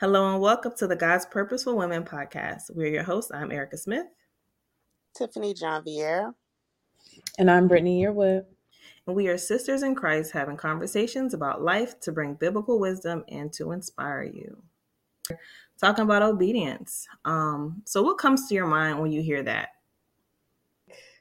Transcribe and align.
Hello 0.00 0.32
and 0.32 0.40
welcome 0.40 0.72
to 0.78 0.88
the 0.88 0.96
God's 0.96 1.26
Purposeful 1.26 1.76
Women 1.76 2.02
podcast. 2.02 2.74
We're 2.74 2.88
your 2.88 3.04
hosts. 3.04 3.30
I'm 3.32 3.52
Erica 3.52 3.76
Smith. 3.76 4.06
Tiffany 5.16 5.54
Janvier. 5.54 6.32
And 7.38 7.48
I'm 7.48 7.68
Brittany 7.68 8.02
Yearwood. 8.02 8.44
And 9.06 9.14
we 9.14 9.28
are 9.28 9.38
sisters 9.38 9.84
in 9.84 9.94
Christ 9.94 10.32
having 10.32 10.56
conversations 10.56 11.34
about 11.34 11.62
life 11.62 12.00
to 12.00 12.10
bring 12.10 12.34
biblical 12.34 12.80
wisdom 12.80 13.22
and 13.28 13.52
to 13.52 13.70
inspire 13.70 14.24
you. 14.24 14.60
Talking 15.80 16.04
about 16.04 16.22
obedience. 16.22 17.06
Um, 17.24 17.82
so, 17.84 18.02
what 18.02 18.18
comes 18.18 18.48
to 18.48 18.54
your 18.54 18.66
mind 18.66 18.98
when 18.98 19.12
you 19.12 19.22
hear 19.22 19.42
that? 19.44 19.68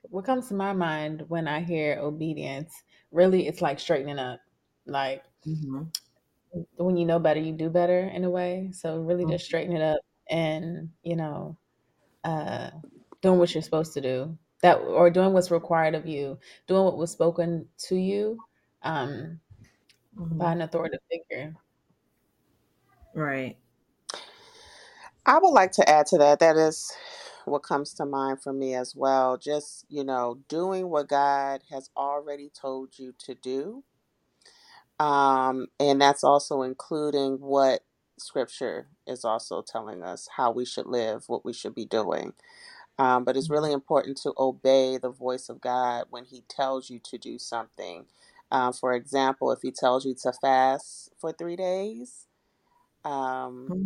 What 0.03 0.25
comes 0.25 0.47
to 0.47 0.55
my 0.55 0.73
mind 0.73 1.23
when 1.27 1.47
I 1.47 1.59
hear 1.59 1.99
obedience, 1.99 2.73
really, 3.11 3.47
it's 3.47 3.61
like 3.61 3.79
straightening 3.79 4.17
up. 4.17 4.39
Like, 4.88 5.23
mm-hmm 5.45 5.83
when 6.75 6.97
you 6.97 7.05
know 7.05 7.20
better, 7.20 7.39
you 7.39 7.54
do 7.54 7.70
better 7.70 7.99
in 8.13 8.23
a 8.23 8.29
way. 8.29 8.70
So 8.73 8.98
really 8.98 9.23
just 9.23 9.44
mm-hmm. 9.44 9.45
straighten 9.45 9.75
it 9.75 9.81
up 9.81 10.02
and, 10.30 10.89
you 11.03 11.16
know, 11.16 11.58
uh, 12.23 12.70
doing 13.21 13.39
what 13.39 13.53
you're 13.53 13.62
supposed 13.62 13.94
to 13.94 14.02
do 14.02 14.38
that 14.61 14.75
or 14.75 15.09
doing 15.09 15.34
what's 15.34 15.52
required 15.52 15.95
of 15.95 16.05
you, 16.05 16.38
doing 16.67 16.84
what 16.84 16.98
was 16.98 17.11
spoken 17.11 17.67
to 17.77 17.95
you 17.95 18.38
um, 18.84 19.39
mm-hmm. 20.17 20.38
by 20.38 20.52
an 20.52 20.61
authoritative 20.61 20.99
figure. 21.09 21.53
Right. 23.13 23.58
I 25.25 25.38
would 25.39 25.49
like 25.49 25.72
to 25.73 25.89
add 25.89 26.05
to 26.08 26.17
that. 26.20 26.39
That 26.39 26.58
is 26.58 26.91
what 27.45 27.63
comes 27.63 27.94
to 27.95 28.05
mind 28.05 28.41
for 28.41 28.53
me 28.53 28.75
as 28.75 28.95
well. 28.95 29.38
Just, 29.38 29.86
you 29.89 30.03
know, 30.03 30.39
doing 30.47 30.89
what 30.89 31.08
God 31.08 31.61
has 31.72 31.89
already 31.97 32.49
told 32.49 32.97
you 32.97 33.13
to 33.20 33.36
do 33.36 33.83
um, 35.01 35.65
and 35.79 35.99
that's 35.99 36.23
also 36.23 36.61
including 36.61 37.37
what 37.37 37.81
scripture 38.19 38.85
is 39.07 39.25
also 39.25 39.63
telling 39.63 40.03
us 40.03 40.29
how 40.37 40.51
we 40.51 40.63
should 40.63 40.85
live, 40.85 41.23
what 41.25 41.43
we 41.43 41.53
should 41.53 41.73
be 41.73 41.85
doing. 41.85 42.33
Um, 42.99 43.23
but 43.23 43.35
it's 43.35 43.49
really 43.49 43.71
important 43.71 44.17
to 44.17 44.33
obey 44.38 44.99
the 44.99 45.09
voice 45.09 45.49
of 45.49 45.59
God 45.59 46.05
when 46.11 46.25
He 46.25 46.43
tells 46.47 46.91
you 46.91 46.99
to 47.05 47.17
do 47.17 47.39
something. 47.39 48.05
Uh, 48.52 48.71
for 48.71 48.93
example, 48.93 49.52
if 49.52 49.63
He 49.63 49.71
tells 49.71 50.05
you 50.05 50.13
to 50.21 50.31
fast 50.33 51.09
for 51.17 51.33
three 51.33 51.55
days, 51.55 52.27
um, 53.03 53.67
mm-hmm. 53.71 53.86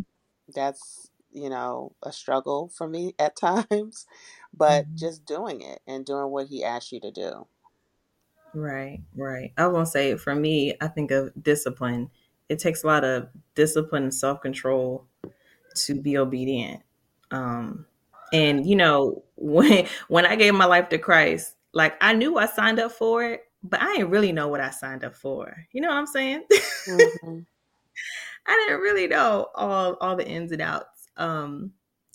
that's 0.53 1.09
you 1.31 1.49
know 1.49 1.93
a 2.03 2.11
struggle 2.11 2.73
for 2.75 2.89
me 2.89 3.15
at 3.17 3.37
times, 3.39 4.05
but 4.53 4.83
mm-hmm. 4.83 4.97
just 4.97 5.25
doing 5.25 5.61
it 5.61 5.79
and 5.87 6.05
doing 6.05 6.29
what 6.29 6.47
He 6.47 6.61
asks 6.61 6.91
you 6.91 6.99
to 6.99 7.11
do. 7.11 7.47
Right, 8.55 9.01
right. 9.17 9.51
I 9.57 9.67
won't 9.67 9.89
say 9.89 10.15
for 10.15 10.33
me, 10.33 10.75
I 10.79 10.87
think 10.87 11.11
of 11.11 11.31
discipline. 11.41 12.09
It 12.47 12.59
takes 12.59 12.83
a 12.83 12.87
lot 12.87 13.03
of 13.03 13.27
discipline 13.53 14.03
and 14.03 14.13
self 14.13 14.39
control 14.41 15.07
to 15.75 16.01
be 16.01 16.17
obedient. 16.17 16.81
Um, 17.31 17.85
and 18.31 18.65
you 18.65 18.77
know, 18.77 19.23
when 19.35 19.87
when 20.07 20.25
I 20.25 20.37
gave 20.37 20.53
my 20.53 20.65
life 20.65 20.87
to 20.89 20.97
Christ, 20.97 21.55
like 21.73 21.95
I 22.01 22.13
knew 22.13 22.37
I 22.37 22.45
signed 22.45 22.79
up 22.79 22.93
for 22.93 23.25
it, 23.25 23.41
but 23.61 23.81
I 23.81 23.93
didn't 23.93 24.11
really 24.11 24.31
know 24.31 24.47
what 24.47 24.61
I 24.61 24.69
signed 24.69 25.03
up 25.03 25.15
for. 25.15 25.53
You 25.73 25.81
know 25.81 25.89
what 25.89 25.97
I'm 25.97 26.07
saying? 26.07 26.43
Mm-hmm. 26.87 27.39
I 28.47 28.65
didn't 28.67 28.81
really 28.81 29.07
know 29.07 29.49
all 29.55 29.97
all 29.99 30.15
the 30.15 30.25
ins 30.25 30.53
and 30.53 30.61
outs. 30.61 31.09
Um, 31.17 31.73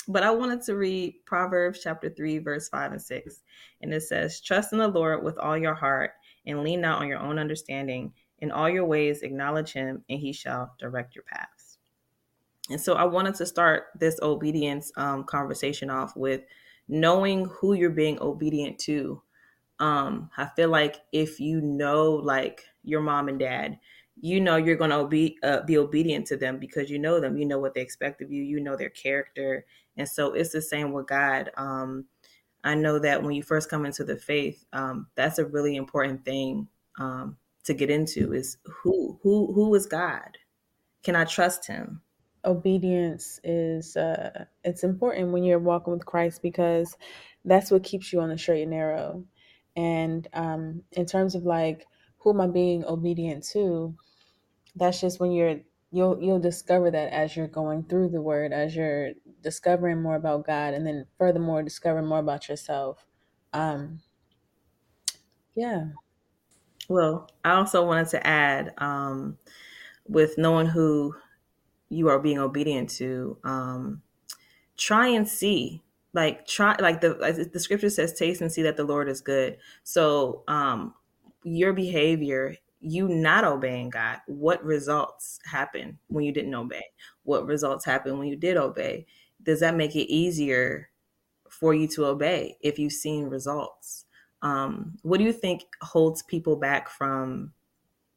but 0.08 0.22
I 0.22 0.30
wanted 0.30 0.62
to 0.62 0.76
read 0.76 1.14
Proverbs 1.24 1.80
chapter 1.82 2.08
3, 2.10 2.38
verse 2.38 2.68
5 2.68 2.92
and 2.92 3.02
6. 3.02 3.42
And 3.82 3.94
it 3.94 4.02
says, 4.02 4.40
Trust 4.40 4.72
in 4.72 4.78
the 4.78 4.88
Lord 4.88 5.22
with 5.22 5.38
all 5.38 5.56
your 5.56 5.74
heart 5.74 6.12
and 6.46 6.62
lean 6.62 6.80
not 6.80 7.00
on 7.00 7.08
your 7.08 7.18
own 7.18 7.38
understanding. 7.38 8.12
In 8.38 8.50
all 8.50 8.70
your 8.70 8.86
ways, 8.86 9.22
acknowledge 9.22 9.72
him, 9.72 10.04
and 10.08 10.18
he 10.18 10.32
shall 10.32 10.74
direct 10.78 11.14
your 11.14 11.24
paths. 11.24 11.78
And 12.70 12.80
so 12.80 12.94
I 12.94 13.04
wanted 13.04 13.34
to 13.36 13.46
start 13.46 13.86
this 13.98 14.18
obedience 14.22 14.92
um, 14.96 15.24
conversation 15.24 15.90
off 15.90 16.16
with 16.16 16.42
knowing 16.88 17.46
who 17.46 17.74
you're 17.74 17.90
being 17.90 18.18
obedient 18.20 18.78
to. 18.80 19.22
Um, 19.78 20.30
I 20.36 20.46
feel 20.56 20.68
like 20.68 20.96
if 21.12 21.40
you 21.40 21.60
know, 21.60 22.12
like 22.12 22.64
your 22.82 23.00
mom 23.00 23.28
and 23.28 23.38
dad, 23.38 23.78
you 24.22 24.40
know 24.40 24.56
you're 24.56 24.76
going 24.76 24.90
to 24.90 25.06
be 25.06 25.38
uh, 25.42 25.62
be 25.62 25.78
obedient 25.78 26.26
to 26.26 26.36
them 26.36 26.58
because 26.58 26.90
you 26.90 26.98
know 26.98 27.20
them. 27.20 27.36
You 27.38 27.46
know 27.46 27.58
what 27.58 27.74
they 27.74 27.80
expect 27.80 28.20
of 28.22 28.30
you. 28.30 28.42
You 28.42 28.60
know 28.60 28.76
their 28.76 28.90
character, 28.90 29.64
and 29.96 30.08
so 30.08 30.32
it's 30.32 30.52
the 30.52 30.60
same 30.60 30.92
with 30.92 31.06
God. 31.06 31.50
Um, 31.56 32.04
I 32.64 32.74
know 32.74 32.98
that 32.98 33.22
when 33.22 33.32
you 33.32 33.42
first 33.42 33.70
come 33.70 33.86
into 33.86 34.04
the 34.04 34.16
faith, 34.16 34.64
um, 34.72 35.06
that's 35.14 35.38
a 35.38 35.46
really 35.46 35.76
important 35.76 36.24
thing 36.24 36.68
um, 36.98 37.36
to 37.64 37.74
get 37.74 37.90
into 37.90 38.32
is 38.32 38.58
who 38.64 39.18
who 39.22 39.52
who 39.52 39.74
is 39.74 39.86
God? 39.86 40.38
Can 41.02 41.16
I 41.16 41.24
trust 41.24 41.66
Him? 41.66 42.02
Obedience 42.44 43.40
is 43.44 43.96
uh, 43.96 44.44
it's 44.64 44.84
important 44.84 45.32
when 45.32 45.44
you're 45.44 45.58
walking 45.58 45.92
with 45.92 46.06
Christ 46.06 46.42
because 46.42 46.96
that's 47.44 47.70
what 47.70 47.84
keeps 47.84 48.12
you 48.12 48.20
on 48.20 48.28
the 48.28 48.38
straight 48.38 48.62
and 48.62 48.70
narrow. 48.70 49.24
And 49.76 50.28
um, 50.34 50.82
in 50.92 51.06
terms 51.06 51.34
of 51.34 51.44
like 51.44 51.86
who 52.18 52.30
am 52.30 52.40
I 52.40 52.46
being 52.46 52.84
obedient 52.84 53.44
to? 53.52 53.94
That's 54.76 55.00
just 55.00 55.20
when 55.20 55.32
you're 55.32 55.60
you'll 55.90 56.22
you'll 56.22 56.40
discover 56.40 56.90
that 56.90 57.12
as 57.12 57.36
you're 57.36 57.48
going 57.48 57.84
through 57.84 58.10
the 58.10 58.20
word 58.20 58.52
as 58.52 58.76
you're 58.76 59.10
discovering 59.42 60.00
more 60.00 60.16
about 60.16 60.44
god 60.46 60.74
and 60.74 60.86
then 60.86 61.06
furthermore 61.18 61.62
discovering 61.62 62.06
more 62.06 62.18
about 62.18 62.48
yourself 62.48 63.06
um 63.52 64.00
yeah 65.54 65.90
well 66.88 67.28
i 67.44 67.52
also 67.52 67.84
wanted 67.84 68.08
to 68.08 68.24
add 68.26 68.72
um 68.78 69.38
with 70.08 70.38
knowing 70.38 70.66
who 70.66 71.14
you 71.88 72.08
are 72.08 72.18
being 72.18 72.38
obedient 72.38 72.90
to 72.90 73.38
um 73.44 74.02
try 74.76 75.08
and 75.08 75.28
see 75.28 75.82
like 76.12 76.46
try 76.46 76.76
like 76.80 77.00
the 77.00 77.14
like 77.14 77.36
the 77.52 77.60
scripture 77.60 77.90
says 77.90 78.14
taste 78.14 78.40
and 78.40 78.52
see 78.52 78.62
that 78.62 78.76
the 78.76 78.84
lord 78.84 79.08
is 79.08 79.20
good 79.20 79.58
so 79.84 80.42
um 80.48 80.94
your 81.44 81.72
behavior 81.72 82.56
you 82.80 83.08
not 83.08 83.44
obeying 83.44 83.90
God, 83.90 84.20
what 84.26 84.64
results 84.64 85.38
happen 85.44 85.98
when 86.08 86.24
you 86.24 86.32
didn't 86.32 86.54
obey? 86.54 86.84
What 87.24 87.46
results 87.46 87.84
happen 87.84 88.18
when 88.18 88.28
you 88.28 88.36
did 88.36 88.56
obey? 88.56 89.06
Does 89.42 89.60
that 89.60 89.76
make 89.76 89.96
it 89.96 90.12
easier 90.12 90.88
for 91.48 91.74
you 91.74 91.88
to 91.88 92.06
obey 92.06 92.56
if 92.60 92.78
you've 92.78 92.92
seen 92.92 93.24
results? 93.24 94.06
Um, 94.42 94.96
what 95.02 95.18
do 95.18 95.24
you 95.24 95.32
think 95.32 95.62
holds 95.82 96.22
people 96.22 96.56
back 96.56 96.88
from 96.88 97.52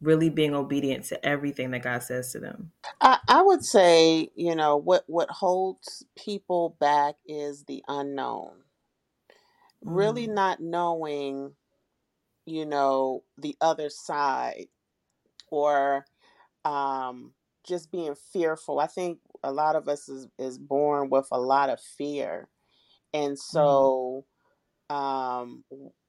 really 0.02 0.30
being 0.30 0.54
obedient 0.54 1.06
to 1.06 1.26
everything 1.26 1.72
that 1.72 1.84
God 1.84 2.04
says 2.04 2.32
to 2.34 2.40
them? 2.40 2.72
I, 3.02 3.20
I 3.28 3.42
would 3.42 3.64
say, 3.64 4.30
you 4.36 4.56
know, 4.56 4.78
what 4.78 5.04
what 5.08 5.30
holds 5.30 6.06
people 6.16 6.78
back 6.80 7.16
is 7.26 7.64
the 7.64 7.84
unknown. 7.88 8.52
Mm. 9.86 9.96
Really 9.98 10.28
not 10.28 10.62
knowing 10.62 11.54
you 12.46 12.66
know, 12.66 13.24
the 13.38 13.56
other 13.62 13.90
side 13.90 14.68
or 15.50 16.06
um, 16.66 17.34
just 17.66 17.92
being 17.92 18.16
fearful. 18.16 18.80
I 18.80 18.88
think 18.88 19.20
a 19.44 19.52
lot 19.52 19.76
of 19.76 19.88
us 19.88 20.10
is, 20.10 20.28
is 20.40 20.58
born 20.58 21.10
with 21.10 21.28
a 21.32 21.40
lot 21.40 21.70
of 21.70 21.80
fear. 21.80 22.48
And 23.14 23.34
mm-hmm. 23.34 23.58
so, 23.58 24.26
um, 24.90 25.64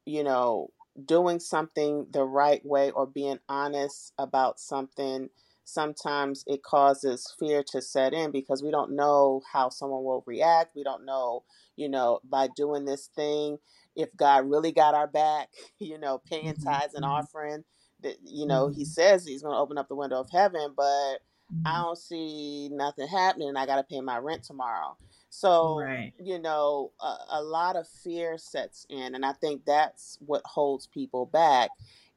you 0.05 0.25
know, 0.25 0.69
doing 1.05 1.41
something 1.41 2.06
the 2.12 2.25
right 2.25 2.65
way 2.65 2.91
or 2.91 3.06
being 3.06 3.39
honest 3.49 4.12
about 4.19 4.61
something 4.61 5.28
sometimes 5.65 6.44
it 6.47 6.62
causes 6.62 7.34
fear 7.39 7.65
to 7.67 7.81
set 7.83 8.12
in 8.12 8.31
because 8.31 8.62
we 8.62 8.71
don't 8.71 8.94
know 8.94 9.43
how 9.53 9.69
someone 9.69 10.05
will 10.05 10.23
react. 10.27 10.77
We 10.77 10.84
don't 10.84 11.05
know, 11.05 11.44
you 11.77 11.89
know, 11.89 12.21
by 12.23 12.49
doing 12.55 12.84
this 12.84 13.09
thing, 13.17 13.59
if 13.97 14.15
God 14.17 14.49
really 14.49 14.73
got 14.73 14.94
our 14.94 15.06
back, 15.06 15.49
you 15.78 15.99
know, 15.99 16.21
paying 16.28 16.53
mm-hmm. 16.53 16.62
tithes 16.62 16.94
and 16.94 17.05
mm-hmm. 17.05 17.15
offering. 17.15 17.65
That 18.03 18.17
you 18.23 18.47
know. 18.47 18.69
He 18.69 18.84
says 18.84 19.25
He's 19.25 19.43
going 19.43 19.55
to 19.55 19.59
open 19.59 19.78
up 19.78 19.89
the 19.89 19.94
window 19.94 20.21
of 20.21 20.28
heaven, 20.31 20.75
but 20.77 21.21
I 21.50 21.55
mm-hmm. 21.55 21.82
don't 21.82 21.99
see 21.99 22.69
nothing 22.73 23.08
happening. 23.08 23.56
I 23.56 23.67
got 23.67 23.76
to 23.76 23.82
pay 23.82 24.00
my 24.00 24.19
rent 24.19 24.43
tomorrow. 24.43 24.96
So, 25.31 25.81
right. 25.81 26.12
you 26.23 26.38
know, 26.38 26.93
a, 27.00 27.17
a, 27.32 27.43
lot 27.43 27.76
of 27.76 27.88
fear 27.88 28.38
sets 28.38 28.87
in. 28.88 29.14
And 29.14 29.26
I 29.26 29.32
think 29.32 29.64
that's 29.64 30.17
what 30.25 30.43
holds 30.44 30.87
people 30.87 31.26
back. 31.26 31.70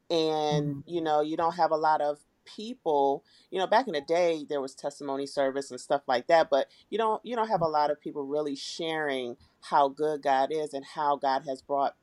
And, 0.08 0.66
mm-hmm. 0.66 0.80
you 0.86 1.00
know, 1.00 1.20
you 1.20 1.36
don't 1.36 1.56
have 1.56 1.72
a 1.72 1.76
lot 1.76 2.00
of 2.00 2.18
people 2.56 3.22
you 3.50 3.58
know 3.58 3.66
back 3.66 3.86
in 3.86 3.92
the 3.92 4.00
day 4.00 4.46
there 4.48 4.60
was 4.60 4.74
testimony 4.74 5.26
service 5.26 5.70
and 5.70 5.78
stuff 5.78 6.00
like 6.06 6.26
that 6.28 6.48
but 6.50 6.66
you 6.88 6.96
don't 6.96 7.20
you 7.22 7.36
don't 7.36 7.48
have 7.48 7.60
a 7.60 7.68
lot 7.68 7.90
of 7.90 8.00
people 8.00 8.24
really 8.24 8.56
sharing 8.56 9.36
how 9.60 9.86
good 9.86 10.22
god 10.22 10.50
is 10.50 10.72
and 10.72 10.82
how 10.94 11.14
god 11.14 11.42
has 11.46 11.60
brought 11.60 11.94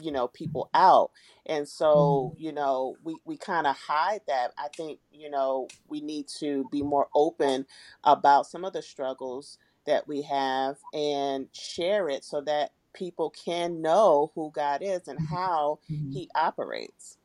you 0.00 0.10
know 0.10 0.28
people 0.28 0.68
out 0.74 1.10
and 1.46 1.68
so 1.68 2.32
mm-hmm. 2.32 2.42
you 2.42 2.52
know 2.52 2.96
we 3.04 3.16
we 3.24 3.36
kind 3.36 3.66
of 3.66 3.76
hide 3.76 4.20
that 4.26 4.52
i 4.58 4.68
think 4.76 4.98
you 5.16 5.30
know 5.30 5.68
we 5.88 6.00
need 6.00 6.26
to 6.28 6.68
be 6.70 6.82
more 6.82 7.08
open 7.14 7.66
about 8.04 8.46
some 8.46 8.64
of 8.64 8.72
the 8.72 8.82
struggles 8.82 9.58
that 9.86 10.06
we 10.08 10.22
have 10.22 10.76
and 10.92 11.48
share 11.52 12.08
it 12.08 12.24
so 12.24 12.40
that 12.40 12.72
people 12.92 13.30
can 13.30 13.80
know 13.80 14.30
who 14.34 14.50
god 14.54 14.82
is 14.82 15.08
and 15.08 15.18
mm-hmm. 15.18 15.34
how 15.34 15.78
mm-hmm. 15.90 16.10
he 16.10 16.28
operates 16.34 17.18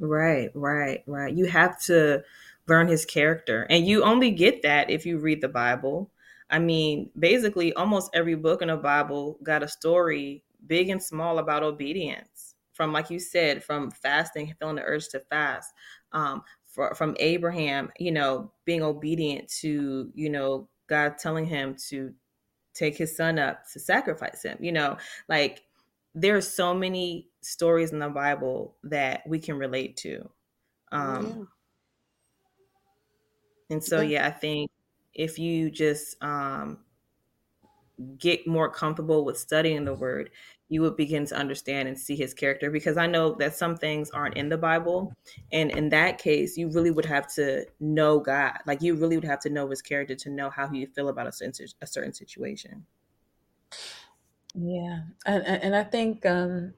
Right, 0.00 0.50
right, 0.54 1.02
right. 1.06 1.32
You 1.34 1.44
have 1.44 1.78
to 1.82 2.24
learn 2.66 2.88
his 2.88 3.04
character. 3.04 3.66
And 3.68 3.86
you 3.86 4.02
only 4.02 4.30
get 4.30 4.62
that 4.62 4.90
if 4.90 5.04
you 5.04 5.18
read 5.18 5.42
the 5.42 5.48
Bible. 5.48 6.10
I 6.48 6.58
mean, 6.58 7.10
basically, 7.18 7.72
almost 7.74 8.10
every 8.14 8.34
book 8.34 8.62
in 8.62 8.68
the 8.68 8.76
Bible 8.76 9.38
got 9.42 9.62
a 9.62 9.68
story, 9.68 10.42
big 10.66 10.88
and 10.88 11.02
small, 11.02 11.38
about 11.38 11.62
obedience. 11.62 12.54
From, 12.72 12.94
like 12.94 13.10
you 13.10 13.20
said, 13.20 13.62
from 13.62 13.90
fasting, 13.90 14.54
feeling 14.58 14.76
the 14.76 14.82
urge 14.82 15.08
to 15.10 15.20
fast, 15.20 15.74
um, 16.12 16.42
for, 16.70 16.94
from 16.94 17.16
Abraham, 17.18 17.90
you 17.98 18.12
know, 18.12 18.52
being 18.64 18.82
obedient 18.82 19.48
to, 19.60 20.10
you 20.14 20.30
know, 20.30 20.68
God 20.86 21.18
telling 21.18 21.46
him 21.46 21.76
to 21.88 22.12
take 22.74 22.96
his 22.96 23.16
son 23.16 23.38
up 23.38 23.64
to 23.72 23.80
sacrifice 23.80 24.42
him, 24.42 24.56
you 24.60 24.72
know, 24.72 24.96
like 25.28 25.62
there 26.14 26.36
are 26.36 26.40
so 26.40 26.74
many 26.74 27.28
stories 27.40 27.92
in 27.92 27.98
the 27.98 28.08
Bible 28.08 28.76
that 28.84 29.22
we 29.26 29.38
can 29.38 29.58
relate 29.58 29.96
to. 29.98 30.28
Um, 30.92 31.26
yeah. 31.26 31.44
And 33.70 33.84
so, 33.84 34.00
yeah. 34.00 34.22
yeah, 34.22 34.26
I 34.26 34.30
think 34.30 34.70
if 35.14 35.38
you 35.38 35.70
just 35.70 36.16
um, 36.22 36.78
get 38.18 38.46
more 38.46 38.68
comfortable 38.68 39.24
with 39.24 39.38
studying 39.38 39.84
the 39.84 39.94
word, 39.94 40.30
you 40.70 40.80
would 40.80 40.96
begin 40.96 41.26
to 41.26 41.36
understand 41.36 41.88
and 41.88 41.98
see 41.98 42.16
his 42.16 42.32
character. 42.32 42.70
Because 42.70 42.96
I 42.96 43.06
know 43.06 43.34
that 43.34 43.54
some 43.54 43.76
things 43.76 44.08
aren't 44.10 44.36
in 44.36 44.48
the 44.48 44.56
Bible. 44.56 45.12
And 45.52 45.70
in 45.72 45.90
that 45.90 46.18
case, 46.18 46.56
you 46.56 46.70
really 46.70 46.92
would 46.92 47.04
have 47.04 47.26
to 47.34 47.66
know 47.80 48.20
God. 48.20 48.56
Like 48.66 48.80
you 48.80 48.94
really 48.94 49.16
would 49.16 49.24
have 49.24 49.40
to 49.40 49.50
know 49.50 49.68
his 49.68 49.82
character 49.82 50.14
to 50.14 50.30
know 50.30 50.48
how 50.48 50.68
would 50.68 50.86
feel 50.86 51.08
about 51.08 51.26
a 51.26 51.32
certain, 51.32 51.66
a 51.82 51.86
certain 51.86 52.14
situation. 52.14 52.86
Yeah. 54.54 55.00
And, 55.26 55.44
and 55.44 55.76
I 55.76 55.82
think, 55.82 56.24
um, 56.24 56.72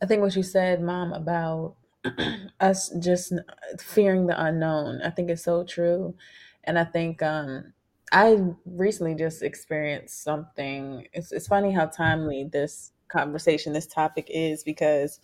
I 0.00 0.06
think 0.06 0.22
what 0.22 0.36
you 0.36 0.44
said, 0.44 0.80
mom, 0.80 1.12
about 1.12 1.74
us 2.60 2.90
just 3.00 3.32
fearing 3.80 4.26
the 4.26 4.40
unknown. 4.40 5.02
I 5.02 5.10
think 5.10 5.30
it's 5.30 5.42
so 5.42 5.64
true. 5.64 6.14
And 6.62 6.78
I 6.78 6.84
think 6.84 7.22
um, 7.22 7.72
I 8.12 8.38
recently 8.64 9.14
just 9.14 9.42
experienced 9.42 10.22
something. 10.22 11.06
It's, 11.12 11.32
it's 11.32 11.46
funny 11.46 11.72
how 11.72 11.86
timely 11.86 12.44
this 12.44 12.92
conversation, 13.08 13.72
this 13.72 13.86
topic 13.86 14.28
is 14.30 14.64
because 14.64 15.20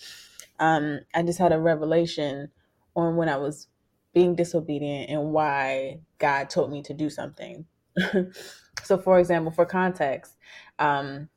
um, 0.59 1.01
I 1.15 1.23
just 1.23 1.39
had 1.39 1.53
a 1.53 1.59
revelation 1.59 2.51
on 2.97 3.17
when 3.17 3.29
I 3.29 3.37
was 3.37 3.69
being 4.13 4.37
disobedient 4.37 5.11
and 5.11 5.33
why 5.33 6.01
God 6.19 6.51
told 6.51 6.71
me 6.71 6.83
to 6.83 6.95
do 6.95 7.11
something. 7.11 7.67
so, 8.83 8.99
for 8.99 9.19
example, 9.19 9.53
for 9.53 9.67
context, 9.67 10.37
um, 10.79 11.29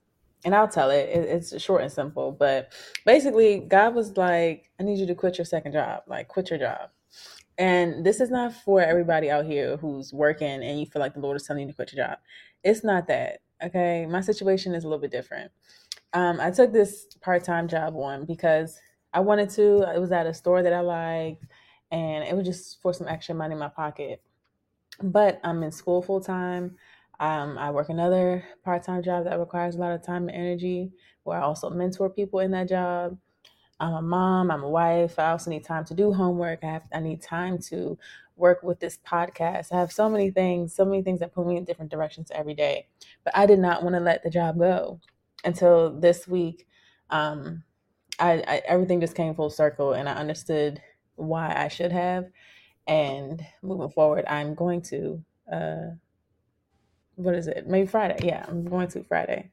and 0.46 0.54
I'll 0.56 0.68
tell 0.68 0.92
it. 0.92 1.10
It's 1.10 1.60
short 1.62 1.82
and 1.82 1.92
simple, 1.92 2.32
but 2.32 2.72
basically, 3.06 3.60
God 3.60 3.96
was 3.96 4.16
like, 4.16 4.70
"I 4.80 4.84
need 4.84 5.00
you 5.00 5.08
to 5.08 5.16
quit 5.16 5.38
your 5.38 5.46
second 5.46 5.74
job. 5.74 6.04
Like, 6.08 6.28
quit 6.28 6.52
your 6.52 6.60
job." 6.60 6.90
And 7.58 8.06
this 8.06 8.22
is 8.22 8.30
not 8.30 8.54
for 8.54 8.82
everybody 8.82 9.32
out 9.32 9.46
here 9.46 9.78
who's 9.78 10.14
working 10.14 10.64
and 10.64 10.80
you 10.80 10.86
feel 10.86 11.02
like 11.02 11.16
the 11.16 11.20
Lord 11.20 11.38
is 11.38 11.44
telling 11.44 11.64
you 11.64 11.68
to 11.70 11.74
quit 11.74 11.92
your 11.92 12.06
job. 12.06 12.20
It's 12.64 12.84
not 12.84 13.08
that. 13.08 13.40
Okay, 13.64 14.06
my 14.06 14.22
situation 14.22 14.76
is 14.76 14.84
a 14.84 14.88
little 14.88 15.02
bit 15.02 15.12
different. 15.12 15.52
Um, 16.14 16.40
I 16.40 16.52
took 16.52 16.72
this 16.72 17.08
part-time 17.22 17.68
job 17.68 17.96
on 17.96 18.26
because 18.26 18.80
I 19.14 19.20
wanted 19.22 19.50
to. 19.52 19.84
It 19.94 20.00
was 20.00 20.12
at 20.12 20.28
a 20.28 20.34
store 20.34 20.62
that 20.62 20.74
I 20.74 20.82
liked, 20.82 21.46
and 21.92 22.24
it 22.24 22.36
was 22.36 22.46
just 22.46 22.82
for 22.82 22.94
some 22.94 23.08
extra 23.08 23.34
money 23.34 23.54
in 23.54 23.60
my 23.60 23.70
pocket. 23.70 24.22
But 25.02 25.40
I'm 25.44 25.64
in 25.64 25.72
school 25.72 26.02
full 26.02 26.22
time. 26.22 26.76
Um, 27.20 27.58
I 27.58 27.72
work 27.72 27.90
another 27.90 28.44
part 28.64 28.84
time 28.84 29.02
job 29.02 29.24
that 29.26 29.40
requires 29.40 29.76
a 29.76 29.80
lot 29.80 29.92
of 29.92 30.04
time 30.04 30.30
and 30.30 30.38
energy, 30.38 30.92
where 31.24 31.40
I 31.40 31.42
also 31.42 31.70
mentor 31.72 32.10
people 32.12 32.40
in 32.40 32.52
that 32.52 32.70
job. 32.70 33.18
I'm 33.80 33.94
a 33.94 34.02
mom, 34.02 34.52
I'm 34.52 34.64
a 34.64 34.70
wife. 34.70 35.20
I 35.20 35.32
also 35.32 35.50
need 35.50 35.64
time 35.64 35.86
to 35.86 35.94
do 35.94 36.14
homework. 36.14 36.64
I 36.64 36.68
have 36.68 36.84
I 36.94 37.00
need 37.00 37.22
time 37.22 37.60
to 37.70 37.98
work 38.36 38.64
with 38.64 38.80
this 38.80 38.98
podcast. 39.06 39.72
I 39.72 39.80
have 39.80 39.92
so 39.92 40.10
many 40.10 40.32
things, 40.32 40.74
so 40.74 40.86
many 40.86 41.02
things 41.02 41.20
that 41.20 41.34
put 41.34 41.48
me 41.48 41.58
in 41.58 41.66
different 41.66 41.92
directions 41.92 42.32
every 42.34 42.54
day. 42.54 42.88
But 43.24 43.36
I 43.36 43.46
did 43.46 43.60
not 43.60 43.84
want 43.84 43.96
to 43.96 44.00
let 44.00 44.24
the 44.24 44.30
job 44.30 44.58
go 44.58 45.00
until 45.44 46.00
this 46.00 46.28
week. 46.28 46.68
Um, 47.10 47.64
I, 48.20 48.44
I 48.48 48.62
everything 48.68 49.00
just 49.02 49.16
came 49.16 49.36
full 49.36 49.50
circle, 49.50 49.94
and 49.94 50.10
I 50.10 50.14
understood 50.14 50.82
why 51.16 51.54
I 51.56 51.68
should 51.68 51.92
have. 51.92 52.26
And 52.88 53.46
moving 53.62 53.90
forward, 53.90 54.26
I'm 54.28 54.56
going 54.56 54.82
to 54.84 55.24
uh, 55.52 55.88
what 57.16 57.36
is 57.36 57.48
it? 57.48 57.68
Maybe 57.68 57.88
Friday. 57.88 58.18
Yeah, 58.24 58.46
I'm 58.48 58.66
going 58.66 58.88
to 58.90 59.04
Friday. 59.04 59.50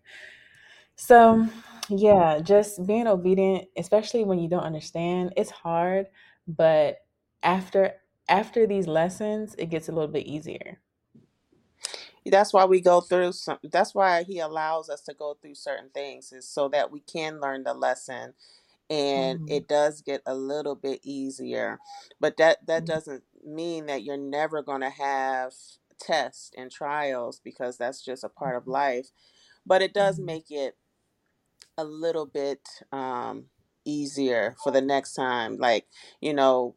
So, 0.97 1.49
yeah, 1.89 2.41
just 2.41 2.87
being 2.87 3.07
obedient, 3.07 3.69
especially 3.77 4.25
when 4.25 4.39
you 4.39 4.49
don't 4.49 4.63
understand, 4.63 5.35
it's 5.37 5.51
hard, 5.51 6.07
but 6.47 6.99
after 7.43 7.95
after 8.29 8.67
these 8.67 8.87
lessons, 8.87 9.55
it 9.59 9.67
gets 9.67 9.89
a 9.89 9.93
little 9.93 10.09
bit 10.09 10.27
easier. 10.27 10.81
That's 12.27 12.55
why 12.55 12.65
we 12.65 12.81
go 12.81 13.03
through 13.03 13.33
some 13.33 13.59
that's 13.63 13.95
why 13.95 14.23
he 14.23 14.39
allows 14.39 14.89
us 14.89 15.03
to 15.03 15.15
go 15.15 15.37
through 15.41 15.57
certain 15.57 15.91
things 15.91 16.33
is 16.33 16.49
so 16.49 16.69
that 16.71 16.91
we 16.91 17.01
can 17.01 17.41
learn 17.41 17.65
the 17.65 17.75
lesson 17.75 18.33
and 18.89 19.41
mm-hmm. 19.41 19.53
it 19.53 19.69
does 19.69 20.01
get 20.01 20.23
a 20.27 20.35
little 20.35 20.75
bit 20.75 21.01
easier. 21.03 21.79
But 22.21 22.39
that 22.39 22.67
that 22.67 22.85
mm-hmm. 22.85 22.95
doesn't 22.95 23.25
mean 23.45 23.87
that 23.87 24.05
you're 24.05 24.17
never 24.17 24.63
going 24.63 24.81
to 24.81 24.91
have 24.91 25.53
tests 26.01 26.51
and 26.57 26.71
trials 26.71 27.41
because 27.45 27.77
that's 27.77 28.03
just 28.03 28.25
a 28.25 28.29
part 28.31 28.57
of 28.57 28.63
mm-hmm. 28.63 28.73
life. 28.73 29.11
But 29.67 29.83
it 29.83 29.93
does 29.93 30.17
mm-hmm. 30.17 30.27
make 30.27 30.51
it 30.51 30.77
a 31.79 31.85
little 31.85 32.27
bit 32.27 32.61
um, 32.93 33.47
easier 33.85 34.57
for 34.63 34.73
the 34.73 34.83
next 34.83 35.15
time. 35.15 35.59
Like, 35.59 35.87
you 36.21 36.35
know, 36.35 36.77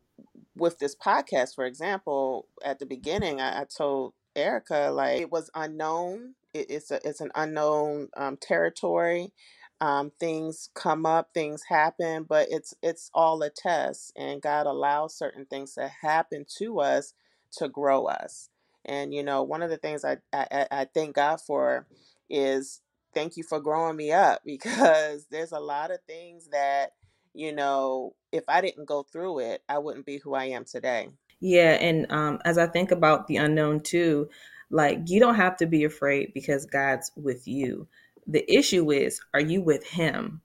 with 0.56 0.80
this 0.80 0.96
podcast, 0.96 1.56
for 1.56 1.66
example, 1.66 2.48
at 2.64 2.80
the 2.80 2.86
beginning, 2.86 3.42
I, 3.42 3.62
I 3.62 3.66
told 3.66 4.14
Erica 4.36 4.90
like 4.94 5.22
it 5.22 5.32
was 5.32 5.50
unknown. 5.56 6.36
It, 6.54 6.68
it's 6.70 6.92
a 6.92 7.00
it's 7.08 7.22
an 7.22 7.32
unknown 7.36 8.10
um, 8.18 8.38
territory. 8.38 9.34
Um, 9.82 10.12
things 10.20 10.70
come 10.76 11.06
up, 11.08 11.30
things 11.34 11.64
happen, 11.70 12.24
but 12.24 12.48
it's 12.52 12.74
it's 12.84 13.10
all 13.14 13.42
a 13.44 13.50
test, 13.50 14.14
and 14.16 14.42
God 14.42 14.68
allows 14.68 15.18
certain 15.18 15.46
things 15.46 15.74
to 15.76 15.90
happen 16.04 16.46
to 16.60 16.80
us 16.82 17.14
to 17.54 17.70
grow 17.70 18.06
us. 18.06 18.50
And 18.86 19.14
you 19.14 19.24
know, 19.24 19.44
one 19.44 19.64
of 19.64 19.70
the 19.70 19.78
things 19.78 20.06
I 20.06 20.18
I, 20.34 20.68
I 20.72 20.86
thank 20.94 21.16
God 21.16 21.42
for 21.42 21.88
is 22.30 22.82
thank 23.18 23.36
you 23.36 23.44
for 23.44 23.60
growing 23.60 23.96
me 23.96 24.12
up 24.12 24.42
because 24.46 25.26
there's 25.32 25.52
a 25.52 25.60
lot 25.60 25.92
of 25.92 26.00
things 26.08 26.50
that 26.52 26.92
you 27.34 27.54
know 27.54 28.14
if 28.32 28.44
I 28.48 28.62
didn't 28.62 28.86
go 28.86 29.04
through 29.04 29.40
it, 29.40 29.64
I 29.68 29.80
wouldn't 29.80 30.06
be 30.06 30.18
who 30.18 30.36
I 30.36 30.46
am 30.46 30.66
today. 30.66 31.10
Yeah, 31.40 31.74
and 31.74 32.12
um, 32.12 32.40
as 32.46 32.58
I 32.58 32.68
think 32.68 32.92
about 32.92 33.28
the 33.28 33.38
unknown 33.38 33.82
too, 33.82 34.30
like 34.70 35.00
you 35.08 35.20
don't 35.20 35.36
have 35.36 35.58
to 35.58 35.66
be 35.66 35.84
afraid 35.84 36.34
because 36.34 36.66
God's 36.66 37.12
with 37.16 37.48
you. 37.48 37.88
The 38.28 38.46
issue 38.52 38.92
is, 38.92 39.22
are 39.34 39.42
you 39.42 39.62
with 39.62 39.88
Him? 39.88 40.42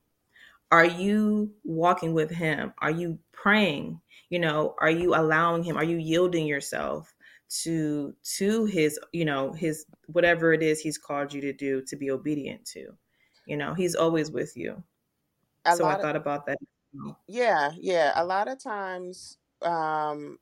Are 0.71 0.85
you 0.85 1.51
walking 1.65 2.15
with 2.15 2.31
Him? 2.31 2.73
Are 2.79 2.91
you 2.91 3.19
praying? 3.33 4.01
You 4.31 4.39
know, 4.39 4.75
are 4.81 4.91
you 4.91 5.15
allowing 5.15 5.65
Him? 5.65 5.77
Are 5.77 5.85
you 5.85 5.97
yielding 5.97 6.47
yourself? 6.47 7.13
To 7.61 8.15
to 8.23 8.65
his 8.65 8.99
you 9.13 9.25
know 9.25 9.53
his 9.53 9.85
whatever 10.07 10.53
it 10.53 10.63
is 10.63 10.81
he's 10.81 10.99
called 10.99 11.33
you 11.33 11.41
to 11.41 11.53
do 11.53 11.83
to 11.83 11.97
be 11.97 12.11
obedient 12.11 12.65
to. 12.67 12.89
You 13.47 13.57
know 13.57 13.75
he's 13.75 13.95
always 13.95 14.31
with 14.31 14.57
you. 14.57 14.83
A 15.65 15.77
so 15.77 15.85
i 15.85 15.95
thought 15.97 16.17
of, 16.17 16.23
about 16.23 16.47
that 16.47 16.59
yeah 17.27 17.71
yeah. 17.79 18.13
A 18.17 18.25
lot 18.25 18.49
of 18.49 18.63
times 18.63 19.39
um 19.63 20.39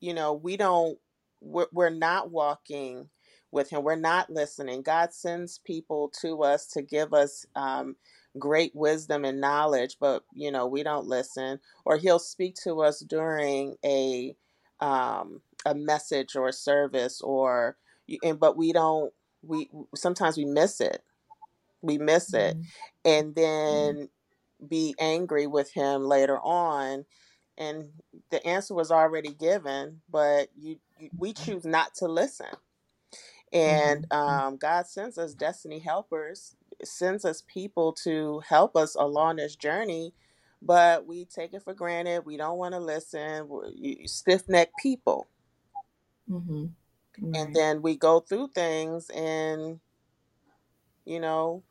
you 0.00 0.14
know 0.14 0.34
we 0.34 0.56
don't 0.56 0.98
we're, 1.40 1.66
we're 1.72 1.90
not 1.90 2.30
walking 2.30 3.08
with 3.50 3.70
him. 3.70 3.82
We're 3.82 3.96
not 3.96 4.28
listening. 4.28 4.82
God 4.82 5.12
sends 5.12 5.58
people 5.58 6.12
to 6.20 6.42
us 6.42 6.66
to 6.68 6.82
give 6.82 7.14
us 7.14 7.46
um 7.54 7.96
great 8.38 8.74
wisdom 8.74 9.24
and 9.24 9.40
knowledge 9.40 9.96
but 9.98 10.22
you 10.32 10.50
know 10.50 10.66
we 10.66 10.82
don't 10.82 11.06
listen. 11.06 11.58
Or 11.84 11.96
he'll 11.96 12.18
speak 12.18 12.54
to 12.64 12.82
us 12.82 13.00
during 13.00 13.76
a 13.84 14.36
um 14.80 15.40
a 15.66 15.74
message 15.74 16.36
or 16.36 16.48
a 16.48 16.52
service 16.52 17.20
or 17.20 17.76
and 18.22 18.38
but 18.38 18.56
we 18.56 18.72
don't 18.72 19.12
we 19.42 19.68
sometimes 19.94 20.36
we 20.36 20.44
miss 20.44 20.80
it 20.80 21.02
we 21.82 21.98
miss 21.98 22.32
it 22.34 22.56
mm-hmm. 22.56 22.62
and 23.04 23.34
then 23.34 23.94
mm-hmm. 23.94 24.66
be 24.66 24.94
angry 24.98 25.46
with 25.46 25.72
him 25.72 26.02
later 26.02 26.38
on 26.38 27.04
and 27.56 27.88
the 28.30 28.44
answer 28.46 28.74
was 28.74 28.90
already 28.90 29.32
given 29.32 30.00
but 30.10 30.48
you, 30.56 30.76
you 30.98 31.10
we 31.16 31.32
choose 31.32 31.64
not 31.64 31.94
to 31.94 32.06
listen 32.06 32.46
and 33.52 34.08
mm-hmm. 34.08 34.18
um, 34.18 34.56
god 34.56 34.86
sends 34.86 35.18
us 35.18 35.34
destiny 35.34 35.78
helpers 35.78 36.56
sends 36.84 37.24
us 37.24 37.42
people 37.46 37.92
to 37.92 38.40
help 38.48 38.76
us 38.76 38.94
along 38.94 39.36
this 39.36 39.56
journey 39.56 40.12
but 40.60 41.06
we 41.06 41.24
take 41.24 41.54
it 41.54 41.62
for 41.62 41.74
granted 41.74 42.24
we 42.24 42.36
don't 42.36 42.58
want 42.58 42.74
to 42.74 42.80
listen 42.80 43.48
stiff-necked 44.06 44.72
people 44.82 45.28
Mm-hmm. 46.30 46.66
Right. 47.20 47.36
And 47.36 47.56
then 47.56 47.82
we 47.82 47.96
go 47.96 48.20
through 48.20 48.48
things, 48.54 49.10
and 49.10 49.80
you 51.04 51.20
know, 51.20 51.62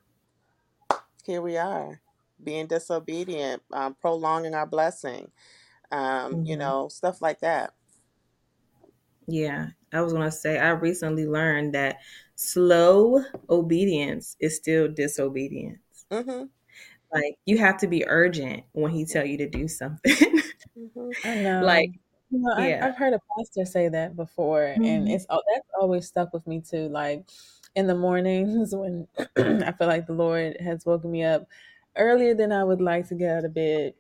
here 1.24 1.41
we 1.41 1.58
are, 1.58 2.01
being 2.44 2.67
disobedient, 2.67 3.62
um, 3.72 3.96
prolonging 4.01 4.53
our 4.53 4.65
blessing, 4.65 5.32
um, 5.91 6.00
mm-hmm. 6.01 6.46
you 6.46 6.58
know, 6.58 6.89
stuff 6.89 7.22
like 7.22 7.39
that. 7.41 7.74
Yeah, 9.27 9.67
I 9.94 10.01
was 10.01 10.13
gonna 10.13 10.32
say 10.32 10.58
I 10.58 10.70
recently 10.70 11.27
learned 11.27 11.74
that 11.75 11.98
slow 12.36 13.24
obedience 13.50 14.36
is 14.39 14.56
still 14.58 14.88
disobedience. 14.88 15.79
Mm-hmm. 16.12 16.46
Like 17.14 17.36
you 17.46 17.58
have 17.58 17.78
to 17.80 17.88
be 17.88 18.06
urgent 18.08 18.64
when 18.74 18.92
he 18.92 19.06
tell 19.06 19.26
you 19.26 19.38
to 19.38 19.50
do 19.50 19.68
something. 19.68 20.42
Mm-hmm. 20.78 21.12
I 21.24 21.34
know. 21.36 21.82
like, 21.82 21.92
You 22.30 22.40
know, 22.40 22.54
I've, 22.54 22.76
yeah. 22.76 22.82
I've 22.82 22.96
heard 22.98 23.14
a 23.14 23.20
pastor 23.38 23.66
say 23.66 23.90
that 23.90 24.16
before, 24.16 24.80
and 24.84 25.08
Mhm. 25.08 25.08
it's 25.08 25.26
that's 25.28 25.68
always 25.80 26.08
stuck 26.08 26.34
with 26.34 26.46
me 26.48 26.62
too. 26.62 26.90
Like 26.90 27.26
in 27.76 27.88
the 27.88 27.96
mornings 27.96 28.76
when 28.76 29.08
I 29.38 29.72
feel 29.74 29.88
like 29.88 30.08
the 30.08 30.14
Lord 30.14 30.58
has 30.62 30.86
woken 30.86 31.12
me 31.12 31.24
up 31.24 31.48
earlier 31.96 32.34
than 32.36 32.52
I 32.52 32.64
would 32.64 32.82
like 32.82 33.08
to 33.10 33.16
get 33.16 33.38
out 33.38 33.46
of 33.46 33.54
bed, 33.54 33.94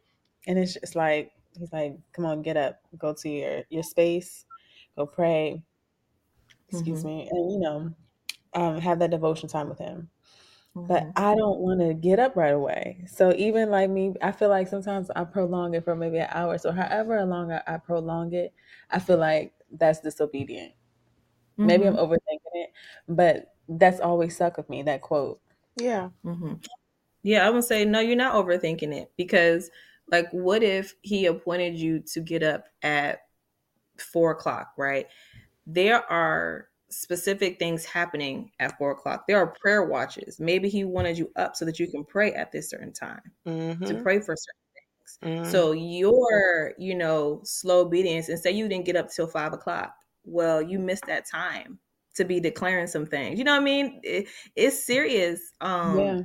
and 0.47 0.59
it's 0.59 0.73
just 0.75 0.95
like 0.95 1.31
He's 1.57 1.73
like, 1.73 1.97
"Come 2.13 2.25
on, 2.25 2.43
get 2.43 2.55
up, 2.57 2.81
go 2.99 3.13
to 3.15 3.29
your 3.29 3.63
your 3.69 3.83
space, 3.83 4.45
go 4.95 5.05
pray." 5.07 5.63
Excuse 6.69 7.03
Mhm. 7.03 7.03
me, 7.03 7.27
and 7.29 7.51
you 7.51 7.59
know, 7.59 7.93
um, 8.53 8.79
have 8.81 8.99
that 8.99 9.11
devotion 9.11 9.49
time 9.49 9.69
with 9.69 9.79
Him. 9.79 10.09
But 10.87 11.07
Mhm. 11.07 11.13
I 11.15 11.35
don't 11.35 11.59
want 11.59 11.81
to 11.81 11.93
get 11.93 12.19
up 12.19 12.35
right 12.35 12.53
away. 12.53 13.03
So 13.07 13.33
even 13.35 13.69
like 13.69 13.89
me, 13.89 14.13
I 14.21 14.31
feel 14.31 14.49
like 14.49 14.67
sometimes 14.69 15.09
I 15.15 15.23
prolong 15.25 15.73
it 15.75 15.83
for 15.83 15.95
maybe 15.95 16.19
an 16.19 16.27
hour. 16.31 16.57
So 16.57 16.71
however 16.71 17.23
long 17.25 17.51
I, 17.51 17.61
I 17.67 17.77
prolong 17.77 18.33
it, 18.33 18.53
I 18.89 18.99
feel 18.99 19.17
like 19.17 19.53
that's 19.71 19.99
disobedient. 20.01 20.73
Maybe 21.63 21.85
I'm 21.87 21.95
Mhm. 21.95 21.97
overthinking 21.97 22.53
it, 22.55 22.71
but 23.09 23.55
that's 23.69 23.99
always 24.01 24.35
stuck 24.35 24.57
with 24.57 24.69
me. 24.69 24.83
That 24.83 25.01
quote. 25.01 25.41
Yeah. 25.75 26.09
Mhm. 26.23 26.61
Yeah, 27.23 27.45
I 27.45 27.49
would 27.49 27.63
say 27.63 27.85
no. 27.85 27.99
You're 27.99 28.15
not 28.15 28.35
overthinking 28.35 28.93
it 28.93 29.11
because, 29.17 29.69
like, 30.11 30.29
what 30.31 30.63
if 30.63 30.95
he 31.01 31.25
appointed 31.25 31.75
you 31.77 31.99
to 32.13 32.19
get 32.21 32.43
up 32.43 32.65
at 32.81 33.19
four 33.99 34.31
o'clock? 34.31 34.73
Right? 34.77 35.07
There 35.67 36.03
are 36.11 36.69
specific 36.89 37.59
things 37.59 37.85
happening 37.85 38.51
at 38.59 38.77
four 38.77 38.91
o'clock. 38.91 39.25
There 39.27 39.37
are 39.37 39.47
prayer 39.47 39.85
watches. 39.85 40.39
Maybe 40.39 40.69
he 40.69 40.83
wanted 40.85 41.17
you 41.17 41.31
up 41.35 41.55
so 41.55 41.65
that 41.65 41.79
you 41.79 41.87
can 41.87 42.03
pray 42.05 42.33
at 42.33 42.51
this 42.51 42.69
certain 42.69 42.93
time 42.93 43.21
to 43.85 43.95
Mm-hmm. 43.95 44.03
pray 44.03 44.19
for 44.19 44.35
certain 44.35 44.61
things. 44.73 45.19
Mm-hmm. 45.23 45.51
So 45.51 45.71
your, 45.73 46.73
you 46.77 46.95
know, 46.95 47.41
slow 47.43 47.81
obedience, 47.81 48.29
and 48.29 48.39
say 48.39 48.51
you 48.51 48.67
didn't 48.67 48.85
get 48.85 48.95
up 48.95 49.09
till 49.11 49.27
five 49.27 49.53
o'clock. 49.53 49.95
Well, 50.25 50.61
you 50.61 50.79
missed 50.79 51.05
that 51.07 51.25
time 51.25 51.79
to 52.15 52.25
be 52.25 52.39
declaring 52.39 52.87
some 52.87 53.05
things. 53.05 53.37
You 53.39 53.45
know 53.45 53.53
what 53.53 53.61
I 53.61 53.65
mean? 53.65 53.99
It, 54.03 54.27
it's 54.55 54.83
serious. 54.83 55.53
Um, 55.61 55.97
Yeah. 55.97 56.21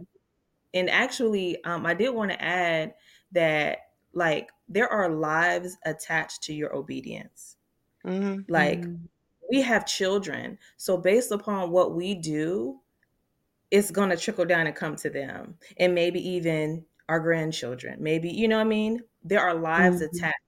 and 0.74 0.90
actually, 0.90 1.62
um, 1.64 1.86
I 1.86 1.94
did 1.94 2.10
want 2.10 2.30
to 2.32 2.42
add 2.42 2.94
that 3.32 3.78
like 4.14 4.50
there 4.68 4.88
are 4.88 5.08
lives 5.08 5.76
attached 5.84 6.42
to 6.44 6.54
your 6.54 6.74
obedience. 6.74 7.56
Mm-hmm. 8.04 8.50
Like 8.52 8.86
Mm. 8.86 9.08
We 9.52 9.62
have 9.62 9.86
children, 9.86 10.58
so 10.78 10.98
based 10.98 11.32
upon 11.32 11.70
what 11.72 11.94
we 11.94 12.16
do, 12.16 12.80
it's 13.70 13.90
gonna 13.90 14.16
trickle 14.16 14.44
down 14.44 14.66
and 14.66 14.76
come 14.76 14.96
to 14.96 15.10
them, 15.10 15.58
and 15.78 15.94
maybe 15.94 16.20
even 16.30 16.86
our 17.08 17.20
grandchildren. 17.20 18.02
Maybe 18.02 18.30
you 18.30 18.48
know 18.48 18.56
what 18.58 18.66
I 18.66 18.70
mean. 18.70 19.02
There 19.24 19.40
are 19.40 19.54
lives 19.54 20.00
Mhm. 20.00 20.02
attached, 20.02 20.40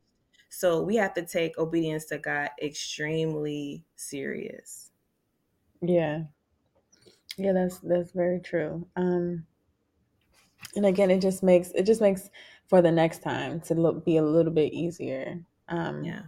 so 0.50 0.82
we 0.82 0.96
have 0.96 1.14
to 1.14 1.26
take 1.26 1.58
obedience 1.58 2.06
to 2.06 2.18
God 2.18 2.50
extremely 2.62 3.84
serious. 3.96 4.92
Yeah. 5.80 6.24
Yeah, 7.36 7.52
that's 7.52 7.78
that's 7.80 8.10
very 8.12 8.40
true. 8.40 8.88
Um 8.96 9.46
and 10.76 10.86
again 10.86 11.10
it 11.10 11.20
just 11.20 11.42
makes 11.42 11.70
it 11.72 11.84
just 11.84 12.00
makes 12.00 12.30
for 12.68 12.80
the 12.82 12.90
next 12.90 13.22
time 13.22 13.60
to 13.60 13.74
look 13.74 14.04
be 14.04 14.16
a 14.16 14.22
little 14.22 14.52
bit 14.52 14.72
easier. 14.72 15.44
Um 15.68 16.14
Yeah. 16.14 16.24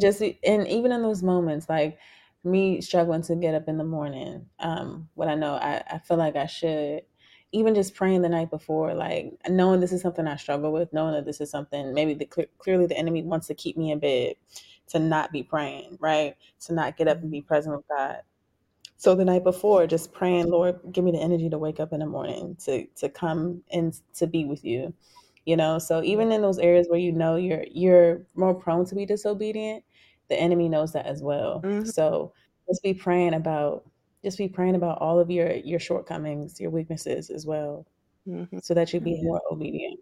Just 0.00 0.22
and 0.22 0.68
even 0.68 0.92
in 0.92 1.02
those 1.02 1.22
moments 1.22 1.68
like 1.68 1.98
me 2.44 2.80
struggling 2.82 3.22
to 3.22 3.36
get 3.36 3.54
up 3.56 3.68
in 3.68 3.78
the 3.78 3.84
morning, 3.84 4.46
um 4.60 5.08
when 5.14 5.28
I 5.30 5.36
know 5.36 5.54
I, 5.54 5.82
I 5.90 5.98
feel 6.00 6.18
like 6.18 6.36
I 6.36 6.46
should 6.46 7.02
even 7.52 7.74
just 7.74 7.94
praying 7.94 8.22
the 8.22 8.30
night 8.30 8.50
before, 8.50 8.94
like 8.94 9.32
knowing 9.48 9.80
this 9.80 9.92
is 9.92 10.02
something 10.02 10.26
I 10.28 10.36
struggle 10.36 10.72
with, 10.72 10.92
knowing 10.92 11.14
that 11.14 11.26
this 11.26 11.40
is 11.40 11.50
something 11.50 11.94
maybe 11.94 12.14
the 12.14 12.26
cle- 12.26 12.46
clearly 12.58 12.86
the 12.86 12.98
enemy 12.98 13.22
wants 13.22 13.48
to 13.48 13.54
keep 13.54 13.76
me 13.78 13.92
in 13.92 14.00
bed, 14.00 14.36
to 14.88 14.98
not 15.00 15.32
be 15.32 15.42
praying, 15.44 15.98
right? 16.00 16.36
To 16.66 16.74
not 16.74 16.96
get 16.98 17.08
up 17.08 17.22
and 17.22 17.30
be 17.30 17.42
present 17.42 17.76
with 17.76 17.86
God. 17.88 18.18
So 18.98 19.14
the 19.16 19.26
night 19.26 19.44
before, 19.44 19.86
just 19.88 20.12
praying, 20.12 20.48
Lord, 20.50 20.80
give 20.92 21.04
me 21.04 21.12
the 21.12 21.20
energy 21.20 21.50
to 21.50 21.58
wake 21.58 21.80
up 21.80 21.92
in 21.92 22.00
the 22.00 22.06
morning, 22.06 22.56
to 22.66 22.86
to 22.98 23.08
come 23.10 23.62
and 23.72 23.94
to 24.16 24.26
be 24.28 24.44
with 24.46 24.64
you. 24.64 24.94
You 25.46 25.56
know, 25.56 25.78
so 25.78 26.02
even 26.02 26.32
in 26.32 26.42
those 26.42 26.58
areas 26.58 26.88
where 26.88 26.98
you 26.98 27.12
know 27.12 27.36
you're 27.36 27.64
you're 27.70 28.26
more 28.34 28.54
prone 28.54 28.86
to 28.86 28.94
be 28.94 29.06
disobedient, 29.06 29.84
the 30.28 30.36
enemy 30.40 30.68
knows 30.68 30.92
that 30.94 31.06
as 31.06 31.22
well. 31.22 31.62
Mhm. 31.62 31.84
So 31.84 32.32
just 32.68 32.82
be 32.82 32.94
praying 32.94 33.34
about 33.34 33.90
just 34.24 34.38
be 34.38 34.48
praying 34.48 34.74
about 34.74 34.98
all 35.00 35.18
of 35.20 35.30
your 35.30 35.52
your 35.52 35.80
shortcomings, 35.80 36.60
your 36.60 36.70
weaknesses 36.70 37.30
as 37.30 37.46
well, 37.46 37.86
Mm-hmm. 38.26 38.58
so 38.60 38.74
that 38.74 38.92
you 38.94 39.00
be 39.00 39.16
Yeah. 39.16 39.22
more 39.22 39.42
obedient. 39.52 40.00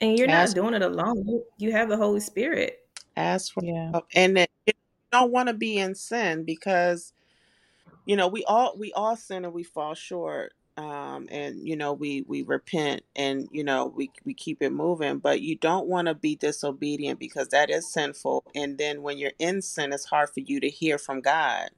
And 0.00 0.18
you're 0.18 0.26
Ask, 0.26 0.54
not 0.54 0.54
doing 0.54 0.74
it 0.74 0.82
alone. 0.82 1.24
You, 1.26 1.44
you 1.58 1.72
have 1.72 1.88
the 1.88 1.96
Holy 1.96 2.20
Spirit. 2.20 2.78
ask 3.16 3.52
for 3.52 3.62
Yeah. 3.62 3.92
help, 3.92 4.06
and 4.14 4.36
that 4.36 4.50
you 4.66 4.72
don't 5.12 5.32
want 5.32 5.48
to 5.48 5.54
be 5.54 5.78
in 5.78 5.94
sin 5.94 6.44
because 6.44 7.12
you 8.06 8.16
know 8.16 8.28
we 8.28 8.44
all 8.44 8.76
we 8.78 8.92
all 8.94 9.16
sin 9.16 9.44
and 9.44 9.54
we 9.54 9.62
fall 9.64 9.94
short. 9.94 10.54
Um, 10.78 11.28
and 11.30 11.68
you 11.68 11.76
know 11.76 11.92
we 11.92 12.22
we 12.22 12.42
repent 12.42 13.02
and 13.14 13.46
you 13.52 13.62
know 13.62 13.86
we 13.86 14.10
we 14.24 14.32
keep 14.34 14.62
it 14.62 14.70
moving, 14.70 15.18
but 15.18 15.42
you 15.42 15.56
don't 15.56 15.86
want 15.86 16.08
to 16.08 16.14
be 16.14 16.34
disobedient 16.34 17.20
because 17.20 17.48
that 17.48 17.68
is 17.70 17.92
sinful. 17.92 18.44
And 18.54 18.78
then 18.78 19.02
when 19.02 19.18
you're 19.18 19.32
in 19.38 19.60
sin, 19.62 19.92
it's 19.92 20.06
hard 20.06 20.30
for 20.30 20.40
you 20.40 20.60
to 20.60 20.70
hear 20.70 20.96
from 20.98 21.20
God. 21.20 21.70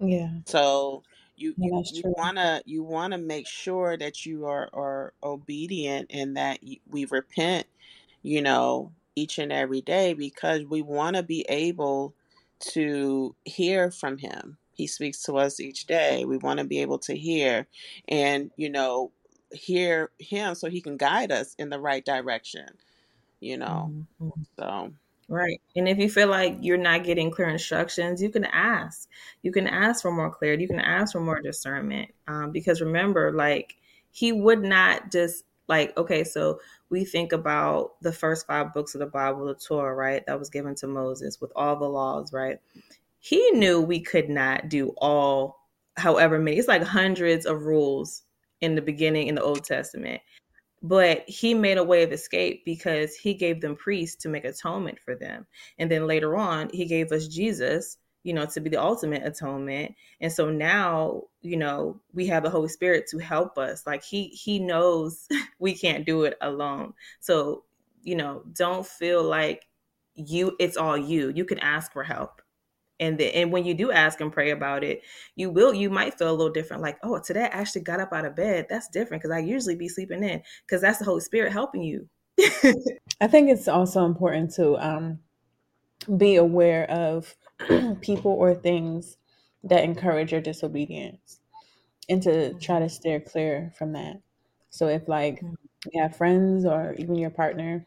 Yeah. 0.00 0.40
So 0.46 1.02
you 1.36 1.56
Yeah, 1.56 1.70
you 1.70 1.84
you 1.88 2.02
wanna 2.16 2.62
you 2.66 2.82
wanna 2.82 3.18
make 3.18 3.46
sure 3.46 3.96
that 3.96 4.26
you 4.26 4.46
are 4.46 4.68
are 4.72 5.14
obedient 5.22 6.10
and 6.10 6.36
that 6.36 6.60
we 6.86 7.04
repent, 7.06 7.66
you 8.22 8.42
know, 8.42 8.92
each 9.16 9.38
and 9.38 9.52
every 9.52 9.80
day 9.80 10.14
because 10.14 10.64
we 10.64 10.82
want 10.82 11.16
to 11.16 11.22
be 11.22 11.44
able 11.48 12.14
to 12.60 13.34
hear 13.44 13.90
from 13.90 14.18
Him. 14.18 14.58
He 14.74 14.86
speaks 14.86 15.22
to 15.24 15.34
us 15.36 15.60
each 15.60 15.86
day. 15.86 16.24
We 16.24 16.38
want 16.38 16.58
to 16.60 16.64
be 16.66 16.80
able 16.80 16.98
to 17.00 17.16
hear, 17.16 17.68
and 18.08 18.50
you 18.56 18.70
know, 18.70 19.12
hear 19.52 20.12
Him 20.18 20.54
so 20.54 20.68
He 20.70 20.80
can 20.82 20.96
guide 20.96 21.32
us 21.32 21.54
in 21.58 21.70
the 21.70 21.80
right 21.80 22.04
direction. 22.04 22.66
You 23.40 23.58
know, 23.58 23.94
Mhm. 24.20 24.46
so 24.58 24.92
Right. 25.28 25.62
And 25.76 25.88
if 25.88 25.98
you 25.98 26.10
feel 26.10 26.28
like 26.28 26.58
you're 26.60 26.76
not 26.76 27.04
getting 27.04 27.30
clear 27.30 27.48
instructions, 27.48 28.22
you 28.22 28.30
can 28.30 28.44
ask. 28.44 29.08
You 29.42 29.52
can 29.52 29.66
ask 29.66 30.02
for 30.02 30.12
more 30.12 30.30
clarity. 30.34 30.62
You 30.64 30.68
can 30.68 30.80
ask 30.80 31.12
for 31.12 31.20
more 31.20 31.40
discernment. 31.40 32.10
Um, 32.28 32.50
because 32.52 32.82
remember, 32.82 33.32
like, 33.32 33.76
he 34.10 34.32
would 34.32 34.62
not 34.62 35.10
just, 35.10 35.44
like, 35.68 35.96
okay, 35.96 36.24
so 36.24 36.60
we 36.90 37.04
think 37.06 37.32
about 37.32 38.00
the 38.02 38.12
first 38.12 38.46
five 38.46 38.74
books 38.74 38.94
of 38.94 38.98
the 39.00 39.06
Bible, 39.06 39.46
the 39.46 39.54
Torah, 39.54 39.94
right? 39.94 40.26
That 40.26 40.38
was 40.38 40.50
given 40.50 40.74
to 40.76 40.86
Moses 40.86 41.40
with 41.40 41.52
all 41.56 41.76
the 41.76 41.88
laws, 41.88 42.32
right? 42.32 42.58
He 43.24 43.52
knew 43.52 43.80
we 43.80 44.00
could 44.00 44.28
not 44.28 44.68
do 44.68 44.94
all, 44.98 45.68
however 45.96 46.40
many, 46.40 46.58
it's 46.58 46.66
like 46.66 46.82
hundreds 46.82 47.46
of 47.46 47.62
rules 47.62 48.24
in 48.60 48.74
the 48.74 48.82
beginning 48.82 49.28
in 49.28 49.36
the 49.36 49.42
Old 49.42 49.62
Testament. 49.62 50.20
But 50.82 51.22
he 51.28 51.54
made 51.54 51.78
a 51.78 51.84
way 51.84 52.02
of 52.02 52.10
escape 52.10 52.64
because 52.64 53.14
he 53.14 53.34
gave 53.34 53.60
them 53.60 53.76
priests 53.76 54.20
to 54.22 54.28
make 54.28 54.44
atonement 54.44 54.98
for 54.98 55.14
them. 55.14 55.46
And 55.78 55.88
then 55.88 56.08
later 56.08 56.36
on 56.36 56.68
he 56.72 56.84
gave 56.84 57.12
us 57.12 57.28
jesus 57.28 57.96
you 58.24 58.32
know 58.32 58.44
to 58.46 58.60
be 58.60 58.70
the 58.70 58.82
ultimate 58.82 59.24
atonement. 59.24 59.94
And 60.20 60.32
so 60.32 60.50
now 60.50 61.22
you 61.42 61.56
know 61.56 62.00
we 62.12 62.26
have 62.26 62.42
the 62.42 62.50
holy 62.50 62.68
spirit 62.68 63.06
to 63.10 63.18
help 63.18 63.56
us. 63.56 63.86
Like 63.86 64.02
he 64.02 64.26
he 64.28 64.58
knows 64.58 65.28
we 65.60 65.74
can't 65.74 66.04
do 66.04 66.24
it 66.24 66.36
alone. 66.40 66.94
So 67.20 67.62
you 68.02 68.16
know 68.16 68.42
don't 68.52 68.84
feel 68.84 69.22
like 69.22 69.68
you 70.16 70.56
it's 70.58 70.76
all 70.76 70.98
you. 70.98 71.30
You 71.30 71.44
can 71.44 71.60
ask 71.60 71.92
for 71.92 72.02
help 72.02 72.41
and 73.02 73.18
the, 73.18 73.34
and 73.34 73.52
when 73.52 73.64
you 73.64 73.74
do 73.74 73.90
ask 73.90 74.20
and 74.20 74.32
pray 74.32 74.50
about 74.50 74.84
it 74.84 75.02
you 75.34 75.50
will 75.50 75.74
you 75.74 75.90
might 75.90 76.14
feel 76.14 76.30
a 76.30 76.32
little 76.32 76.52
different 76.52 76.82
like 76.82 76.98
oh 77.02 77.18
today 77.18 77.42
i 77.44 77.58
actually 77.58 77.82
got 77.82 78.00
up 78.00 78.12
out 78.12 78.24
of 78.24 78.36
bed. 78.36 78.66
That's 78.68 78.88
different 78.88 79.22
because 79.22 79.34
i 79.34 79.40
usually 79.40 79.76
be 79.76 79.88
sleeping 79.88 80.22
in 80.22 80.42
because 80.66 80.80
that's 80.80 80.98
the 80.98 81.04
holy 81.04 81.20
spirit 81.20 81.52
helping 81.52 81.82
you. 81.82 82.08
I 83.20 83.28
think 83.28 83.50
it's 83.50 83.68
also 83.68 84.04
important 84.04 84.54
to 84.54 84.76
um, 84.76 85.18
be 86.16 86.36
aware 86.36 86.90
of 86.90 87.34
people 88.00 88.32
or 88.32 88.54
things 88.54 89.16
that 89.64 89.84
encourage 89.84 90.32
your 90.32 90.40
disobedience 90.40 91.38
and 92.08 92.22
to 92.22 92.54
try 92.54 92.80
to 92.80 92.88
steer 92.88 93.20
clear 93.20 93.72
from 93.76 93.92
that. 93.92 94.20
So 94.70 94.88
if 94.88 95.08
like 95.08 95.42
you 95.92 96.02
have 96.02 96.16
friends 96.16 96.64
or 96.64 96.94
even 96.98 97.16
your 97.16 97.30
partner 97.30 97.86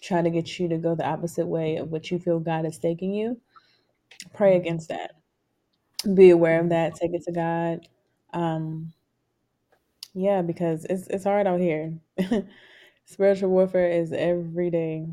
try 0.00 0.22
to 0.22 0.30
get 0.30 0.58
you 0.58 0.68
to 0.68 0.78
go 0.78 0.94
the 0.94 1.06
opposite 1.06 1.46
way 1.46 1.76
of 1.76 1.90
what 1.90 2.10
you 2.10 2.18
feel 2.18 2.40
God 2.40 2.64
is 2.64 2.78
taking 2.78 3.12
you, 3.12 3.38
pray 4.34 4.56
against 4.56 4.88
that. 4.88 5.12
Be 6.14 6.30
aware 6.30 6.60
of 6.60 6.70
that. 6.70 6.94
Take 6.94 7.12
it 7.14 7.24
to 7.24 7.32
God. 7.32 7.88
Um, 8.32 8.92
yeah, 10.14 10.42
because 10.42 10.84
it's 10.84 11.06
it's 11.08 11.24
hard 11.24 11.46
out 11.46 11.60
here. 11.60 11.98
Spiritual 13.04 13.50
warfare 13.50 13.90
is 13.90 14.12
every 14.12 14.70
day. 14.70 15.08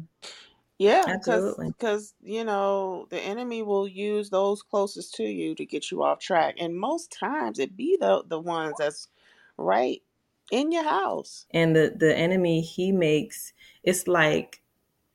Yeah, 0.79 1.01
because 1.05 1.15
Absolutely. 1.17 1.67
because 1.69 2.13
you 2.21 2.43
know 2.43 3.07
the 3.09 3.19
enemy 3.19 3.63
will 3.63 3.87
use 3.87 4.29
those 4.29 4.61
closest 4.61 5.15
to 5.15 5.23
you 5.23 5.55
to 5.55 5.65
get 5.65 5.89
you 5.89 6.03
off 6.03 6.19
track, 6.19 6.55
and 6.59 6.75
most 6.75 7.11
times 7.11 7.59
it 7.59 7.75
be 7.75 7.97
the 7.99 8.23
the 8.27 8.39
ones 8.39 8.75
that's 8.77 9.07
right 9.57 10.01
in 10.51 10.71
your 10.71 10.83
house. 10.83 11.47
And 11.51 11.75
the 11.75 11.93
the 11.95 12.15
enemy 12.15 12.61
he 12.61 12.91
makes 12.91 13.53
it's 13.83 14.07
like 14.07 14.61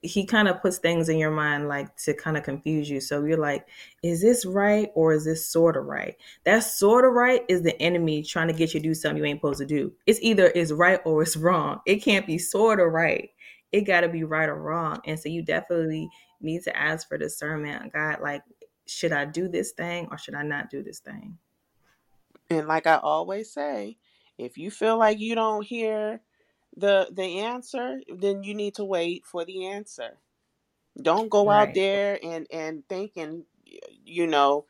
he 0.03 0.27
kind 0.27 0.49
of 0.49 0.61
puts 0.61 0.79
things 0.79 1.09
in 1.09 1.17
your 1.17 1.31
mind 1.31 1.69
like 1.69 1.97
to 1.97 2.13
kind 2.13 2.37
of 2.37 2.43
confuse 2.43 2.91
you. 2.91 3.01
So 3.01 3.25
you're 3.25 3.39
like, 3.39 3.69
is 4.03 4.21
this 4.21 4.45
right 4.45 4.91
or 4.95 5.13
is 5.13 5.25
this 5.25 5.49
sort 5.49 5.77
of 5.77 5.85
right? 5.85 6.17
That 6.45 6.61
sort 6.61 7.05
of 7.05 7.13
right 7.13 7.43
is 7.49 7.63
the 7.63 7.81
enemy 7.81 8.23
trying 8.25 8.49
to 8.49 8.55
get 8.55 8.75
you 8.75 8.81
to 8.81 8.89
do 8.89 8.95
something 8.95 9.19
you 9.19 9.25
ain't 9.25 9.39
supposed 9.39 9.61
to 9.61 9.67
do. 9.67 9.93
It's 10.07 10.19
either 10.21 10.51
it's 10.55 10.73
right 10.73 11.01
or 11.05 11.23
it's 11.23 11.37
wrong. 11.37 11.81
It 11.87 11.97
can't 11.97 12.27
be 12.27 12.39
sort 12.39 12.81
of 12.81 12.93
right. 12.93 13.31
It 13.71 13.83
got 13.83 14.01
to 14.01 14.09
be 14.09 14.25
right 14.25 14.49
or 14.49 14.61
wrong. 14.61 15.01
And 15.07 15.19
so 15.19 15.29
you 15.29 15.43
definitely 15.43 16.11
need 16.41 16.65
to 16.65 16.77
ask 16.77 17.09
for 17.09 17.17
discernment. 17.17 17.93
God, 17.93 18.19
like, 18.21 18.43
should 18.87 19.13
I 19.13 19.25
do 19.25 19.49
this 19.49 19.71
thing 19.71 20.09
or 20.11 20.19
should 20.19 20.35
I 20.35 20.43
not 20.43 20.69
do 20.69 20.83
this 20.83 20.99
thing? 20.99 21.39
And 22.51 22.67
like 22.67 22.89
I 22.89 22.97
always 22.97 23.53
say, 23.53 23.99
if 24.37 24.59
you 24.59 24.71
feel 24.71 24.99
like 24.99 25.21
you 25.21 25.37
don't 25.37 25.65
hear 25.65 26.21
the 26.77 27.09
the 27.13 27.41
answer, 27.41 28.01
then 28.09 28.43
you 28.43 28.55
need 28.55 28.75
to 28.77 28.85
wait 28.85 29.27
for 29.27 29.45
the 29.45 29.67
answer. 29.67 30.19
Don't 31.01 31.31
go 31.31 31.51
out 31.51 31.75
there 31.75 32.19
and 32.23 32.47
and 32.51 32.89
thinking 32.89 33.47
you 34.05 34.27
know 34.27 34.67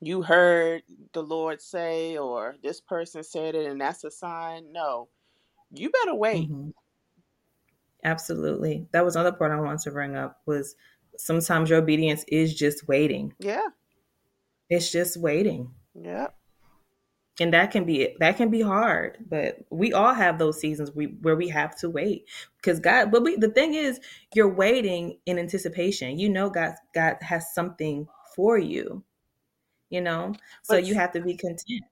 you 0.00 0.22
heard 0.22 0.82
the 1.12 1.22
Lord 1.22 1.60
say 1.62 2.16
or 2.18 2.56
this 2.62 2.80
person 2.80 3.22
said 3.24 3.54
it 3.54 3.66
and 3.66 3.80
that's 3.80 4.04
a 4.04 4.10
sign. 4.10 4.72
No. 4.72 5.08
You 5.70 5.90
better 5.90 6.14
wait. 6.14 6.50
Mhm. 6.50 6.72
Absolutely. 8.04 8.86
That 8.92 9.04
was 9.04 9.16
another 9.16 9.36
part 9.36 9.52
I 9.52 9.60
wanted 9.60 9.80
to 9.80 9.90
bring 9.90 10.16
up 10.16 10.40
was 10.46 10.76
sometimes 11.16 11.70
your 11.70 11.80
obedience 11.80 12.24
is 12.28 12.54
just 12.54 12.86
waiting. 12.88 13.34
Yeah. 13.38 13.68
It's 14.70 14.90
just 14.90 15.16
waiting. 15.16 15.74
Yep. 15.94 16.37
And 17.40 17.54
that 17.54 17.70
can 17.70 17.84
be 17.84 18.16
that 18.20 18.36
can 18.36 18.50
be 18.50 18.62
hard, 18.62 19.18
but 19.28 19.58
we 19.70 19.92
all 19.92 20.14
have 20.14 20.38
those 20.38 20.60
seasons 20.60 20.92
we, 20.92 21.06
where 21.22 21.36
we 21.36 21.48
have 21.50 21.76
to 21.78 21.90
wait 21.90 22.26
because 22.58 22.80
God. 22.80 23.12
But 23.12 23.22
we, 23.24 23.36
the 23.36 23.50
thing 23.50 23.74
is, 23.74 24.00
you're 24.34 24.52
waiting 24.52 25.18
in 25.26 25.38
anticipation. 25.38 26.18
You 26.18 26.30
know, 26.30 26.50
God 26.50 26.74
God 26.94 27.18
has 27.22 27.54
something 27.54 28.08
for 28.36 28.58
you. 28.58 29.04
You 29.90 30.02
know, 30.02 30.34
so 30.62 30.76
But 30.76 30.84
you 30.86 30.94
have 30.96 31.12
to 31.12 31.20
be 31.20 31.36
content. 31.36 31.84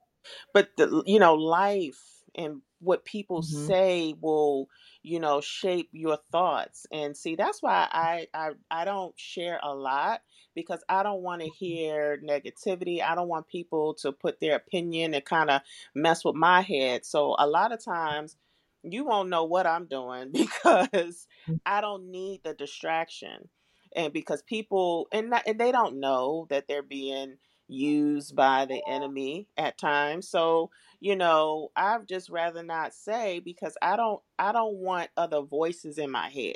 but 0.53 0.69
the 0.77 1.03
you 1.05 1.19
know 1.19 1.35
life 1.35 2.01
and 2.35 2.61
what 2.79 3.05
people 3.05 3.41
Mhm. 3.41 3.43
say 3.43 4.13
will 4.21 4.69
you 5.03 5.19
know 5.19 5.41
shape 5.41 5.89
your 5.93 6.17
thoughts 6.31 6.85
and 6.91 7.15
see 7.17 7.35
that's 7.35 7.61
why 7.61 7.87
I, 7.91 8.27
I 8.33 8.51
i 8.69 8.85
don't 8.85 9.17
share 9.19 9.59
a 9.63 9.73
lot 9.73 10.21
because 10.55 10.83
i 10.89 11.03
don't 11.03 11.21
want 11.21 11.41
to 11.41 11.49
hear 11.49 12.17
negativity. 12.23 13.01
I 13.01 13.15
don't 13.15 13.27
want 13.29 13.47
people 13.47 13.95
to 14.01 14.11
put 14.11 14.39
their 14.39 14.55
opinion 14.55 15.13
and 15.13 15.23
kind 15.25 15.49
of 15.49 15.61
mess 15.95 16.23
with 16.25 16.35
my 16.35 16.61
head 16.61 17.05
so 17.05 17.35
a 17.39 17.47
lot 17.47 17.71
of 17.71 17.83
times 17.83 18.35
you 18.83 19.05
won't 19.05 19.29
know 19.29 19.45
what 19.45 19.65
i'm 19.67 19.85
doing 19.85 20.31
because 20.31 21.27
i 21.65 21.81
don't 21.81 22.09
need 22.11 22.41
the 22.43 22.53
distraction 22.53 23.49
and 23.95 24.13
because 24.13 24.41
people 24.43 25.07
and, 25.11 25.29
not, 25.29 25.43
and 25.47 25.59
they 25.59 25.71
don't 25.71 25.99
know 25.99 26.47
that 26.49 26.67
they're 26.67 26.83
being 26.83 27.37
used 27.67 28.35
by 28.35 28.65
the 28.65 28.81
enemy 28.87 29.47
at 29.57 29.77
times 29.77 30.27
so 30.29 30.69
you 31.01 31.15
know 31.15 31.69
i'd 31.75 32.07
just 32.07 32.29
rather 32.29 32.63
not 32.63 32.93
say 32.93 33.39
because 33.39 33.77
i 33.81 33.95
don't 33.95 34.21
i 34.39 34.51
don't 34.51 34.75
want 34.77 35.09
other 35.17 35.41
voices 35.41 35.97
in 35.97 36.09
my 36.11 36.29
head 36.29 36.55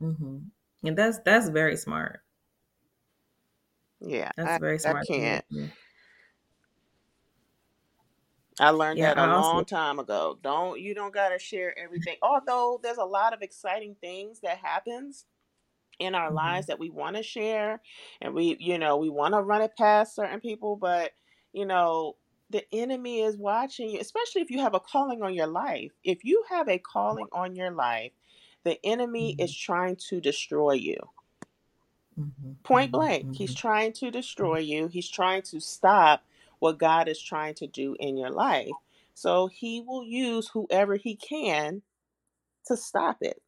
hmm 0.00 0.38
And 0.84 0.96
that's 0.98 1.18
that's 1.24 1.48
very 1.48 1.76
smart. 1.76 2.22
yeah 4.00 4.30
That's 4.36 4.56
i, 4.56 4.58
very 4.58 4.78
I 4.84 4.94
smart. 4.94 5.06
can't 5.06 5.44
Mhm. 5.52 5.72
i 8.60 8.70
learned 8.70 9.00
Yeah, 9.00 9.14
that 9.16 9.18
a 9.18 9.26
also 9.26 9.26
long 9.26 9.64
time 9.64 9.98
ago 9.98 10.38
don't 10.42 10.80
you 10.80 10.94
don't 10.94 11.14
got 11.14 11.30
to 11.30 11.38
share 11.38 11.76
everything 11.78 12.16
although 12.22 12.78
there's 12.82 12.98
a 12.98 13.04
lot 13.04 13.32
of 13.32 13.42
exciting 13.42 13.96
things 14.00 14.40
that 14.40 14.58
happens 14.58 15.26
in 15.98 16.14
our 16.14 16.30
Mhm. 16.30 16.32
lives 16.32 16.66
that 16.66 16.78
we 16.78 16.90
want 16.90 17.16
to 17.16 17.22
share 17.22 17.80
and 18.20 18.34
we 18.34 18.56
you 18.60 18.78
know 18.78 18.96
we 18.96 19.08
want 19.08 19.34
to 19.34 19.40
run 19.40 19.62
it 19.62 19.76
past 19.76 20.14
certain 20.14 20.40
people 20.40 20.76
but 20.76 21.12
you 21.52 21.64
know 21.66 22.16
the 22.50 22.66
enemy 22.72 23.20
is 23.20 23.36
watching 23.36 23.90
you 23.90 24.00
especially 24.00 24.42
if 24.42 24.50
you 24.50 24.60
have 24.60 24.74
a 24.74 24.80
calling 24.80 25.22
on 25.22 25.34
your 25.34 25.46
life 25.46 25.92
if 26.04 26.24
you 26.24 26.44
have 26.48 26.68
a 26.68 26.78
calling 26.78 27.28
on 27.32 27.54
your 27.56 27.70
life 27.70 28.12
the 28.64 28.78
enemy 28.84 29.30
Mhm. 29.30 29.34
is 29.38 29.54
trying 29.54 29.96
to 29.96 30.20
destroy 30.20 30.72
you 30.72 30.96
Mhm. 32.16 32.58
point 32.62 32.90
Mhm. 32.90 32.90
blank 32.90 33.28
he's 33.30 33.54
Mhm. 33.54 33.54
trying 33.54 33.92
to 33.92 34.10
destroy 34.10 34.58
you 34.58 34.88
he's 34.88 35.08
trying 35.08 35.42
to 35.42 35.60
stop 35.60 36.24
what 36.58 36.78
god 36.78 37.08
is 37.08 37.20
trying 37.20 37.54
to 37.54 37.66
do 37.66 37.94
in 38.00 38.16
your 38.16 38.30
life 38.30 38.76
so 39.14 39.46
he 39.46 39.80
will 39.80 40.02
use 40.04 40.48
whoever 40.48 40.96
he 40.96 41.14
can 41.14 41.82
to 42.66 42.76
stop 42.76 43.18
it 43.22 43.42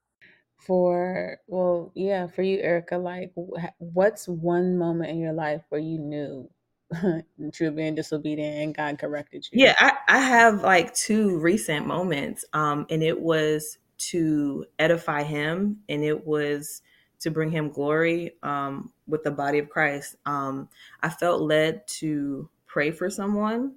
For 0.58 1.38
well, 1.46 1.92
yeah, 1.94 2.26
for 2.26 2.42
you, 2.42 2.58
Erica, 2.60 2.98
like, 2.98 3.32
wh- 3.36 3.66
what's 3.78 4.26
one 4.28 4.78
moment 4.78 5.10
in 5.10 5.18
your 5.18 5.32
life 5.32 5.62
where 5.68 5.80
you 5.80 5.98
knew 5.98 6.50
that 6.90 7.24
you 7.38 7.66
were 7.66 7.72
being 7.72 7.94
disobedient 7.94 8.56
and 8.56 8.76
God 8.76 8.98
corrected 8.98 9.46
you? 9.52 9.60
Yeah, 9.60 9.74
I, 9.78 9.92
I 10.08 10.18
have 10.20 10.62
like 10.62 10.94
two 10.94 11.38
recent 11.38 11.86
moments. 11.86 12.44
Um, 12.52 12.86
and 12.90 13.02
it 13.02 13.20
was 13.20 13.78
to 13.98 14.66
edify 14.78 15.22
him 15.22 15.78
and 15.88 16.04
it 16.04 16.26
was 16.26 16.82
to 17.18 17.30
bring 17.30 17.50
him 17.50 17.70
glory 17.70 18.32
um 18.42 18.92
with 19.06 19.22
the 19.22 19.30
body 19.30 19.58
of 19.58 19.70
Christ. 19.70 20.16
Um, 20.26 20.68
I 21.02 21.08
felt 21.08 21.40
led 21.40 21.86
to 22.00 22.50
pray 22.66 22.90
for 22.90 23.08
someone 23.08 23.76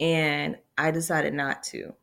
and 0.00 0.56
I 0.76 0.90
decided 0.90 1.34
not 1.34 1.62
to. 1.64 1.94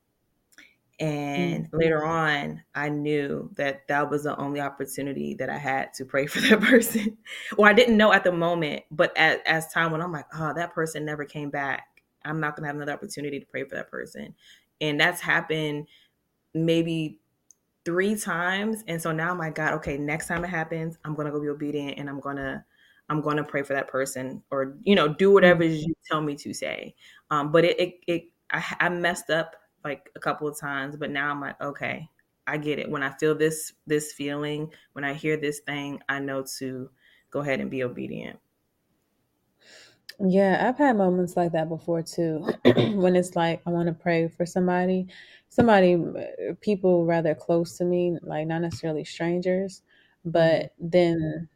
And 1.00 1.66
Mm. 1.66 1.74
later 1.74 2.06
on, 2.06 2.64
I 2.76 2.90
knew 2.90 3.50
that 3.56 3.88
that 3.88 4.10
was 4.10 4.24
the 4.24 4.38
only 4.38 4.62
opportunity 4.62 5.34
that 5.36 5.50
I 5.50 5.58
had 5.58 5.94
to 5.96 6.06
pray 6.06 6.28
for 6.28 6.40
that 6.42 6.62
person. 6.62 7.18
well, 7.58 7.70
I 7.70 7.74
didn't 7.74 7.98
know 7.98 8.14
at 8.14 8.24
the 8.24 8.32
moment, 8.32 8.84
but 8.92 9.16
as, 9.18 9.40
as 9.46 9.72
time 9.74 9.92
went 9.92 10.04
on, 10.04 10.10
I'm 10.10 10.14
like, 10.14 10.28
oh, 10.36 10.54
that 10.54 10.74
person 10.74 11.06
never 11.06 11.26
came 11.26 11.50
back. 11.50 12.04
I'm 12.26 12.40
not 12.40 12.56
going 12.56 12.64
to 12.64 12.68
have 12.68 12.76
another 12.76 12.94
opportunity 12.94 13.40
to 13.40 13.46
pray 13.46 13.64
for 13.66 13.76
that 13.76 13.90
person. 13.92 14.36
And 14.82 15.00
that's 15.00 15.22
happened 15.22 15.88
maybe 16.54 17.20
three 17.86 18.16
times. 18.16 18.84
And 18.88 19.02
so 19.02 19.12
now 19.12 19.32
I'm 19.32 19.38
like, 19.38 19.56
God, 19.56 19.74
okay, 19.76 19.98
next 19.98 20.28
time 20.28 20.44
it 20.44 20.50
happens, 20.50 20.98
I'm 21.04 21.16
going 21.16 21.26
to 21.26 21.32
go 21.32 21.42
be 21.42 21.50
obedient 21.50 21.98
and 22.00 22.10
I'm 22.10 22.20
going 22.20 22.38
to. 22.38 22.64
I'm 23.10 23.20
going 23.20 23.36
to 23.36 23.44
pray 23.44 23.64
for 23.64 23.74
that 23.74 23.90
person, 23.90 24.42
or 24.50 24.78
you 24.84 24.96
know, 24.96 25.10
do 25.10 25.30
whatever 25.30 25.66
you 25.66 25.94
tell 26.10 26.22
me 26.22 26.36
to 26.38 26.54
say. 26.54 26.96
Um, 27.32 27.52
but 27.52 27.66
it, 27.66 27.78
it, 27.78 27.96
it 28.08 28.24
I, 28.50 28.64
I 28.80 28.90
messed 28.90 29.30
up 29.30 29.58
like 29.84 30.12
a 30.16 30.20
couple 30.20 30.48
of 30.48 30.60
times, 30.60 30.96
but 30.98 31.12
now 31.12 31.30
I'm 31.32 31.42
like, 31.42 31.60
okay, 31.62 32.10
I 32.48 32.58
get 32.58 32.80
it. 32.80 32.90
When 32.90 33.04
I 33.04 33.12
feel 33.12 33.36
this 33.36 33.74
this 33.88 34.14
feeling, 34.14 34.74
when 34.94 35.04
I 35.04 35.14
hear 35.14 35.38
this 35.38 35.60
thing, 35.62 36.02
I 36.10 36.20
know 36.20 36.44
to 36.60 36.92
go 37.32 37.40
ahead 37.42 37.60
and 37.60 37.72
be 37.72 37.84
obedient. 37.84 38.40
Yeah, 40.20 40.68
I've 40.70 40.78
had 40.78 40.96
moments 40.98 41.36
like 41.36 41.52
that 41.54 41.70
before 41.70 42.04
too. 42.04 42.46
when 42.64 43.16
it's 43.16 43.36
like 43.36 43.62
I 43.66 43.72
want 43.72 43.88
to 43.88 43.94
pray 43.94 44.28
for 44.28 44.46
somebody, 44.46 45.08
somebody, 45.50 45.96
uh, 45.96 46.54
people 46.62 47.06
rather 47.06 47.34
close 47.36 47.78
to 47.78 47.86
me, 47.86 48.18
like 48.22 48.48
not 48.48 48.62
necessarily 48.62 49.04
strangers, 49.06 49.82
but 50.24 50.74
then, 50.80 51.50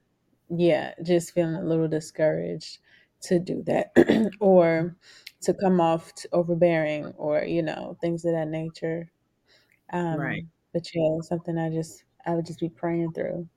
yeah, 0.50 0.96
just 1.04 1.34
feeling 1.34 1.56
a 1.56 1.64
little 1.64 1.88
discouraged 1.90 2.80
to 3.22 3.40
do 3.40 3.64
that 3.64 3.92
or 4.40 4.96
to 5.42 5.54
come 5.54 5.80
off 5.82 6.14
t 6.16 6.28
overbearing 6.34 7.08
or, 7.18 7.44
you 7.44 7.62
know, 7.64 7.98
things 8.02 8.26
of 8.26 8.34
that 8.34 8.48
nature. 8.48 9.12
Right. 10.12 10.44
Um, 10.44 10.52
but 10.74 10.84
yeah, 10.94 11.20
something 11.22 11.58
I 11.58 11.70
just 11.72 12.04
I 12.26 12.36
would 12.36 12.46
just 12.46 12.60
be 12.60 12.70
praying 12.70 13.14
through. 13.14 13.48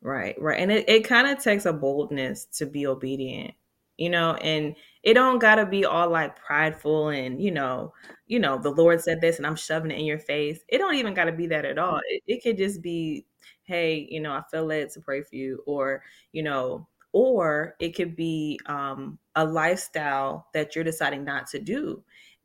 Right, 0.00 0.40
right. 0.40 0.60
And 0.60 0.70
it, 0.70 0.88
it 0.88 1.04
kind 1.04 1.26
of 1.26 1.42
takes 1.42 1.66
a 1.66 1.72
boldness 1.72 2.44
to 2.58 2.66
be 2.66 2.86
obedient, 2.86 3.52
you 3.96 4.10
know, 4.10 4.34
and 4.34 4.76
it 5.02 5.14
don't 5.14 5.40
gotta 5.40 5.66
be 5.66 5.84
all 5.84 6.08
like 6.08 6.36
prideful 6.36 7.08
and, 7.08 7.42
you 7.42 7.50
know, 7.50 7.92
you 8.26 8.38
know, 8.38 8.58
the 8.58 8.70
Lord 8.70 9.00
said 9.00 9.20
this 9.20 9.38
and 9.38 9.46
I'm 9.46 9.56
shoving 9.56 9.90
it 9.90 9.98
in 9.98 10.04
your 10.06 10.20
face. 10.20 10.60
It 10.68 10.78
don't 10.78 10.94
even 10.94 11.14
gotta 11.14 11.32
be 11.32 11.48
that 11.48 11.64
at 11.64 11.78
all. 11.78 12.00
It, 12.08 12.22
it 12.28 12.42
could 12.44 12.56
just 12.58 12.80
be, 12.80 13.26
hey, 13.64 14.06
you 14.10 14.20
know, 14.20 14.32
I 14.32 14.42
feel 14.50 14.66
led 14.66 14.90
to 14.90 15.00
pray 15.00 15.22
for 15.22 15.34
you, 15.34 15.62
or, 15.66 16.02
you 16.32 16.42
know, 16.44 16.86
or 17.12 17.74
it 17.80 17.90
could 17.96 18.16
be 18.16 18.58
um 18.66 19.18
a 19.34 19.44
lifestyle 19.44 20.46
that 20.54 20.74
you're 20.74 20.84
deciding 20.84 21.24
not 21.24 21.46
to 21.48 21.58
do. 21.58 22.02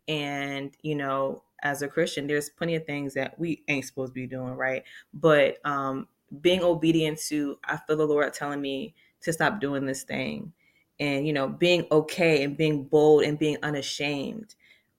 And, 0.08 0.76
you 0.82 0.95
know, 0.95 1.43
as 1.63 1.82
a 1.82 1.88
Christian, 1.88 2.28
there's 2.28 2.49
plenty 2.49 2.76
of 2.76 2.86
things 2.86 3.13
that 3.13 3.39
we 3.39 3.63
ain't 3.69 3.86
supposed 3.86 4.12
to 4.12 4.13
be 4.13 4.28
doing, 4.28 4.54
right? 4.56 4.84
But 5.13 5.58
um 5.65 6.08
being 6.41 6.63
obedient 6.63 7.19
to 7.28 7.60
I 7.65 7.78
feel 7.78 7.97
the 7.97 8.08
Lord 8.08 8.34
telling 8.34 8.62
me 8.62 8.95
to 9.21 9.34
stop 9.34 9.60
doing 9.62 9.86
this 9.86 10.04
thing 10.04 10.52
and 10.99 11.26
you 11.26 11.34
know 11.34 11.47
being 11.47 11.86
okay 11.91 12.43
and 12.43 12.58
being 12.58 12.84
bold 12.86 13.23
and 13.23 13.39
being 13.39 13.58
unashamed 13.63 14.56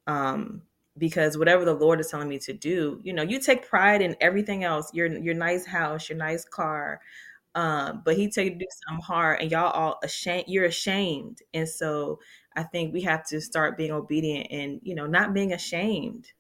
um 0.07 0.63
because 0.97 1.37
whatever 1.37 1.65
the 1.65 1.75
Lord 1.75 2.01
is 2.01 2.09
telling 2.09 2.29
me 2.29 2.39
to 2.41 2.53
do, 2.53 3.01
you 3.03 3.13
know, 3.13 3.23
you 3.23 3.41
take 3.41 3.69
pride 3.69 4.01
in 4.01 4.15
everything 4.21 4.63
else, 4.65 4.93
your 4.95 5.07
your 5.19 5.35
nice 5.35 5.67
house, 5.67 6.09
your 6.09 6.19
nice 6.19 6.45
car, 6.45 7.01
um, 7.55 8.03
but 8.05 8.17
he 8.17 8.29
tell 8.31 8.45
you 8.45 8.51
to 8.51 8.57
do 8.59 8.67
something 8.87 9.05
hard 9.05 9.41
and 9.41 9.51
y'all 9.51 9.71
all 9.71 9.99
ashamed 10.03 10.45
you're 10.49 10.65
ashamed. 10.65 11.39
And 11.53 11.69
so 11.69 12.19
I 12.57 12.65
think 12.65 12.93
we 12.93 13.03
have 13.03 13.27
to 13.29 13.41
start 13.41 13.77
being 13.77 13.93
obedient 13.93 14.49
and, 14.51 14.81
you 14.83 14.95
know, 14.95 15.07
not 15.07 15.35
being 15.35 15.53
ashamed. 15.53 16.33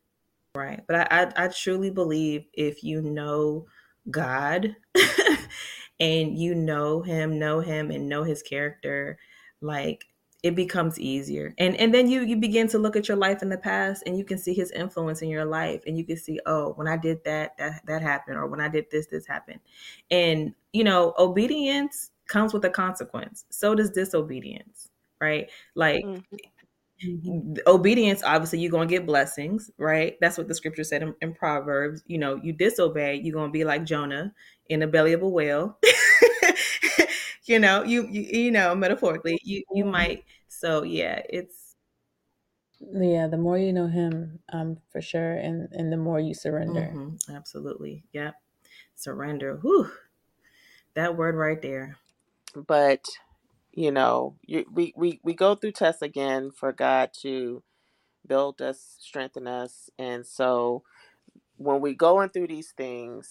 Right. 0.54 0.82
But 0.86 1.12
I 1.12 1.22
I, 1.22 1.44
I 1.44 1.48
truly 1.48 1.90
believe 1.90 2.46
if 2.52 2.84
you 2.84 3.02
know 3.02 3.66
God 4.10 4.76
and 6.00 6.38
you 6.38 6.54
know 6.54 7.02
him, 7.02 7.38
know 7.38 7.60
him 7.60 7.90
and 7.90 8.08
know 8.08 8.24
his 8.24 8.42
character, 8.42 9.18
like 9.60 10.06
it 10.44 10.54
becomes 10.54 11.00
easier. 11.00 11.54
And 11.56 11.74
and 11.76 11.92
then 11.92 12.06
you 12.06 12.20
you 12.20 12.36
begin 12.36 12.68
to 12.68 12.78
look 12.78 12.96
at 12.96 13.08
your 13.08 13.16
life 13.16 13.40
in 13.40 13.48
the 13.48 13.56
past 13.56 14.02
and 14.06 14.16
you 14.18 14.24
can 14.24 14.36
see 14.36 14.52
his 14.52 14.70
influence 14.72 15.22
in 15.22 15.30
your 15.30 15.46
life 15.46 15.82
and 15.86 15.96
you 15.96 16.04
can 16.04 16.18
see 16.18 16.38
oh 16.44 16.74
when 16.74 16.86
i 16.86 16.98
did 16.98 17.24
that 17.24 17.56
that 17.56 17.80
that 17.86 18.02
happened 18.02 18.36
or 18.36 18.46
when 18.46 18.60
i 18.60 18.68
did 18.68 18.84
this 18.92 19.06
this 19.06 19.26
happened. 19.26 19.60
And 20.10 20.54
you 20.74 20.84
know 20.84 21.14
obedience 21.18 22.10
comes 22.28 22.52
with 22.52 22.64
a 22.66 22.70
consequence. 22.70 23.46
So 23.48 23.74
does 23.74 23.90
disobedience 23.90 24.90
right? 25.18 25.50
Like 25.74 26.04
mm-hmm. 26.04 27.54
obedience 27.66 28.22
obviously 28.22 28.58
you're 28.58 28.70
going 28.70 28.86
to 28.86 28.94
get 28.94 29.06
blessings 29.06 29.70
right? 29.78 30.18
That's 30.20 30.36
what 30.36 30.46
the 30.46 30.54
scripture 30.54 30.84
said 30.84 31.02
in, 31.02 31.14
in 31.22 31.32
proverbs. 31.32 32.02
You 32.06 32.18
know 32.18 32.38
you 32.42 32.52
disobey 32.52 33.14
you're 33.24 33.32
going 33.32 33.48
to 33.48 33.52
be 33.52 33.64
like 33.64 33.84
jonah 33.84 34.34
in 34.68 34.80
the 34.80 34.86
belly 34.86 35.14
of 35.14 35.22
a 35.22 35.28
whale 35.28 35.78
you 37.44 37.58
know, 37.58 37.82
you, 37.82 38.06
you 38.08 38.22
you 38.22 38.50
know, 38.50 38.74
metaphorically, 38.74 39.38
you 39.42 39.62
you 39.72 39.84
might. 39.84 40.24
So 40.48 40.82
yeah, 40.82 41.22
it's 41.28 41.74
yeah. 42.80 43.26
The 43.26 43.38
more 43.38 43.58
you 43.58 43.72
know 43.72 43.86
Him, 43.86 44.40
um, 44.52 44.78
for 44.90 45.00
sure, 45.00 45.34
and 45.34 45.68
and 45.72 45.92
the 45.92 45.96
more 45.96 46.20
you 46.20 46.34
surrender. 46.34 46.90
Mm-hmm, 46.92 47.34
absolutely, 47.34 48.04
yep. 48.12 48.34
Surrender. 48.96 49.56
Whew, 49.56 49.90
that 50.94 51.16
word 51.16 51.34
right 51.34 51.60
there. 51.60 51.96
But 52.54 53.04
you 53.72 53.90
know, 53.90 54.36
you, 54.46 54.64
we 54.72 54.92
we 54.96 55.20
we 55.22 55.34
go 55.34 55.54
through 55.54 55.72
tests 55.72 56.02
again 56.02 56.50
for 56.50 56.72
God 56.72 57.10
to 57.22 57.62
build 58.26 58.62
us, 58.62 58.96
strengthen 59.00 59.46
us, 59.46 59.90
and 59.98 60.26
so 60.26 60.82
when 61.56 61.80
we 61.80 61.94
going 61.94 62.28
through 62.28 62.48
these 62.48 62.72
things, 62.76 63.30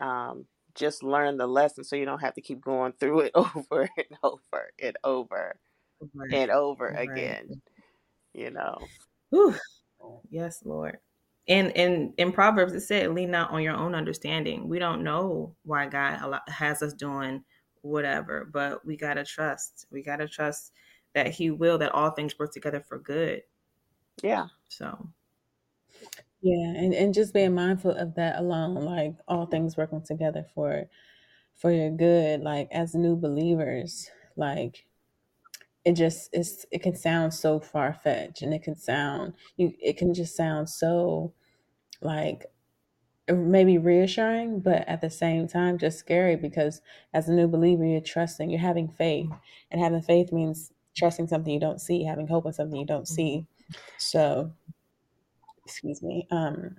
um, 0.00 0.46
just 0.78 1.02
learn 1.02 1.36
the 1.36 1.46
lesson 1.46 1.84
so 1.84 1.96
you 1.96 2.04
don't 2.04 2.20
have 2.20 2.34
to 2.34 2.40
keep 2.40 2.60
going 2.60 2.92
through 2.92 3.20
it 3.20 3.32
over 3.34 3.88
and 3.96 4.18
over 4.22 4.70
and 4.80 4.96
over 5.04 5.58
right. 6.14 6.32
and 6.32 6.50
over 6.50 6.94
right. 6.94 7.08
again. 7.08 7.60
You 8.32 8.50
know. 8.50 8.78
Whew. 9.30 9.54
Oh. 10.00 10.20
Yes, 10.30 10.62
Lord. 10.64 10.98
And 11.48 11.72
in 11.72 12.12
in 12.18 12.30
Proverbs 12.30 12.74
it 12.74 12.82
said, 12.82 13.14
"Lean 13.14 13.30
not 13.30 13.50
on 13.50 13.62
your 13.62 13.74
own 13.74 13.94
understanding." 13.94 14.68
We 14.68 14.78
don't 14.78 15.02
know 15.02 15.54
why 15.64 15.86
God 15.86 16.40
has 16.48 16.82
us 16.82 16.92
doing 16.92 17.42
whatever, 17.80 18.48
but 18.52 18.84
we 18.84 18.96
gotta 18.96 19.24
trust. 19.24 19.86
We 19.90 20.02
gotta 20.02 20.28
trust 20.28 20.72
that 21.14 21.28
He 21.28 21.50
will 21.50 21.78
that 21.78 21.92
all 21.92 22.10
things 22.10 22.38
work 22.38 22.52
together 22.52 22.80
for 22.86 22.98
good. 22.98 23.42
Yeah. 24.22 24.46
So 24.68 25.08
yeah, 26.48 26.80
and, 26.80 26.94
and 26.94 27.14
just 27.14 27.34
being 27.34 27.54
mindful 27.54 27.92
of 27.92 28.14
that 28.14 28.38
alone, 28.38 28.74
like 28.74 29.14
all 29.26 29.46
things 29.46 29.76
working 29.76 30.02
together 30.02 30.46
for 30.54 30.88
for 31.56 31.72
your 31.72 31.90
good, 31.90 32.40
like 32.40 32.68
as 32.70 32.94
new 32.94 33.16
believers, 33.16 34.10
like 34.36 34.86
it 35.84 35.92
just 35.92 36.30
it's 36.32 36.64
it 36.70 36.82
can 36.82 36.96
sound 36.96 37.34
so 37.34 37.60
far 37.60 37.92
fetched 37.92 38.42
and 38.42 38.52
it 38.52 38.62
can 38.62 38.76
sound 38.76 39.32
you 39.56 39.72
it 39.80 39.96
can 39.96 40.12
just 40.12 40.36
sound 40.36 40.68
so 40.68 41.32
like 42.02 42.46
maybe 43.30 43.78
reassuring, 43.78 44.60
but 44.60 44.88
at 44.88 45.00
the 45.00 45.10
same 45.10 45.46
time 45.46 45.78
just 45.78 45.98
scary 45.98 46.36
because 46.36 46.80
as 47.12 47.28
a 47.28 47.32
new 47.32 47.46
believer 47.46 47.84
you're 47.84 48.00
trusting, 48.00 48.50
you're 48.50 48.60
having 48.60 48.88
faith. 48.88 49.30
And 49.70 49.80
having 49.80 50.00
faith 50.00 50.32
means 50.32 50.72
trusting 50.96 51.28
something 51.28 51.52
you 51.52 51.60
don't 51.60 51.80
see, 51.80 52.04
having 52.04 52.26
hope 52.26 52.46
in 52.46 52.52
something 52.52 52.78
you 52.78 52.86
don't 52.86 53.02
mm-hmm. 53.02 53.14
see. 53.14 53.46
So 53.98 54.52
excuse 55.68 56.02
me 56.02 56.26
um 56.30 56.76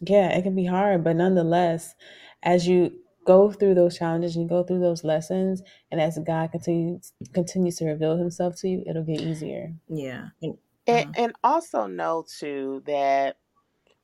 yeah 0.00 0.28
it 0.36 0.42
can 0.42 0.54
be 0.54 0.66
hard 0.66 1.02
but 1.02 1.16
nonetheless 1.16 1.94
as 2.42 2.68
you 2.68 2.92
go 3.24 3.50
through 3.50 3.74
those 3.74 3.96
challenges 3.96 4.36
and 4.36 4.44
you 4.44 4.48
go 4.48 4.62
through 4.62 4.78
those 4.78 5.02
lessons 5.02 5.62
and 5.90 6.00
as 6.00 6.18
god 6.18 6.52
continues 6.52 7.12
continues 7.32 7.76
to 7.76 7.86
reveal 7.86 8.16
himself 8.18 8.54
to 8.54 8.68
you 8.68 8.84
it'll 8.86 9.02
get 9.02 9.22
easier 9.22 9.72
yeah 9.88 10.28
and, 10.42 10.58
uh-huh. 10.86 11.12
and 11.16 11.32
also 11.42 11.86
know 11.86 12.26
too 12.38 12.82
that 12.86 13.38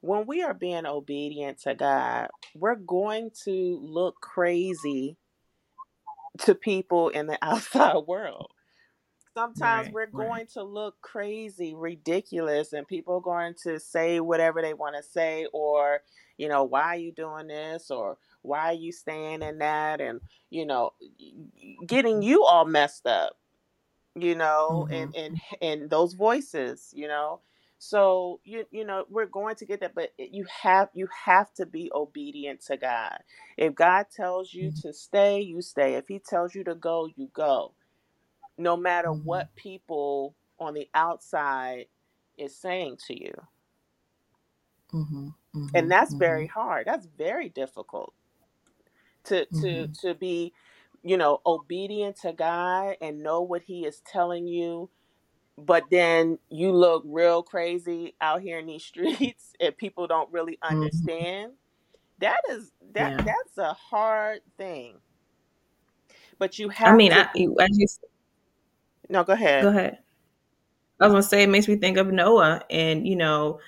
when 0.01 0.27
we 0.27 0.43
are 0.43 0.55
being 0.55 0.87
obedient 0.87 1.61
to 1.61 1.75
god 1.75 2.29
we're 2.55 2.75
going 2.75 3.31
to 3.45 3.79
look 3.83 4.17
crazy 4.23 5.19
to 6.39 6.55
people 6.55 7.11
in 7.11 7.27
the 7.27 7.39
outside 7.43 7.99
world 8.09 8.51
sometimes 9.35 9.87
right, 9.87 9.95
we're 9.95 10.07
going 10.07 10.31
right. 10.31 10.49
to 10.51 10.63
look 10.63 11.01
crazy, 11.01 11.75
ridiculous, 11.75 12.73
and 12.73 12.87
people 12.87 13.17
are 13.17 13.21
going 13.21 13.55
to 13.65 13.79
say 13.81 14.21
whatever 14.21 14.63
they 14.63 14.75
want 14.75 14.97
to 14.97 15.03
say, 15.03 15.47
or, 15.53 16.03
you 16.37 16.49
know, 16.49 16.65
why 16.65 16.83
are 16.83 16.97
you 16.97 17.13
doing 17.13 17.49
this, 17.49 17.91
or 17.91 18.19
why 18.43 18.71
are 18.71 18.75
you 18.75 18.93
staying 18.93 19.43
in 19.43 19.59
that, 19.59 20.01
and, 20.01 20.21
you 20.51 20.67
know, 20.67 20.93
getting 21.87 22.23
you 22.23 22.45
all 22.45 22.65
messed 22.65 23.07
up, 23.07 23.37
you 24.15 24.35
know, 24.35 24.87
mm-hmm. 24.91 24.95
and, 24.95 25.15
and, 25.17 25.41
and 25.61 25.91
those 25.91 26.15
voices, 26.15 26.91
you 26.95 27.09
know. 27.09 27.41
So 27.85 28.39
you 28.45 28.65
you 28.71 28.85
know 28.85 29.07
we're 29.11 29.27
going 29.27 29.57
to 29.57 29.67
get 29.67 29.81
that, 29.81 29.93
but 29.93 30.13
you 30.17 30.47
have 30.63 30.91
you 30.95 31.09
have 31.25 31.53
to 31.55 31.67
be 31.67 31.91
obedient 31.93 32.65
to 32.67 32.77
God. 32.77 33.19
If 33.57 33.75
God 33.75 34.07
tells 34.15 34.55
you 34.55 34.69
mm-hmm. 34.69 34.87
to 34.87 34.95
stay, 34.95 35.41
you 35.41 35.61
stay. 35.63 35.95
If 35.95 36.07
He 36.07 36.21
tells 36.21 36.55
you 36.55 36.63
to 36.63 36.77
go, 36.77 37.09
you 37.17 37.29
go 37.35 37.73
no 38.59 38.77
matter 38.77 39.09
mm-hmm. 39.09 39.25
what 39.25 39.55
people 39.57 40.35
on 40.59 40.75
the 40.75 40.89
outside 40.95 41.87
is 42.39 42.57
saying 42.57 42.99
to 43.07 43.19
you. 43.19 43.33
Mm-hmm. 44.93 45.29
Mm-hmm. 45.29 45.67
And 45.75 45.91
that's 45.91 46.15
very 46.15 46.47
mm-hmm. 46.47 46.61
hard. 46.61 46.87
That's 46.87 47.07
very 47.19 47.49
difficult 47.49 48.15
to 49.25 49.47
to 49.47 49.57
mm-hmm. 49.57 49.93
to 50.07 50.15
be, 50.15 50.53
you 51.03 51.17
know, 51.17 51.41
obedient 51.47 52.17
to 52.23 52.33
God 52.33 52.97
and 53.01 53.23
know 53.23 53.43
what 53.43 53.63
He 53.63 53.85
is 53.85 54.01
telling 54.07 54.47
you, 54.47 54.91
but 55.59 55.85
then 55.91 56.39
you 56.49 56.73
look 56.73 57.03
real 57.07 57.43
crazy 57.43 58.15
out 58.21 58.43
here 58.43 58.59
in 58.59 58.67
these 58.67 58.85
streets 58.85 59.53
and 59.61 59.77
people 59.77 60.07
don't 60.07 60.33
really 60.33 60.59
mm-hmm. 60.63 60.77
understand. 60.77 61.53
That 62.19 62.41
is 62.51 62.71
that 62.95 63.11
yeah. 63.11 63.23
that's 63.25 63.59
a 63.59 63.73
hard 63.73 64.41
thing. 64.57 64.97
But 66.39 66.59
you 66.59 66.69
have. 66.71 66.95
I 66.95 66.97
mean, 66.97 67.13
to, 67.13 67.19
I, 67.19 67.65
as 67.65 67.79
you 67.79 67.87
no, 69.13 69.25
go 69.25 69.35
ahead. 69.35 69.63
Go 69.63 69.69
ahead. 69.69 69.99
I 71.01 71.07
was 71.07 71.13
gonna 71.13 71.23
say 71.23 71.43
it 71.43 71.49
makes 71.49 71.69
me 71.69 71.77
think 71.77 71.97
of 71.97 72.13
Noah 72.13 72.63
and 72.71 73.07
you 73.07 73.17
know 73.17 73.61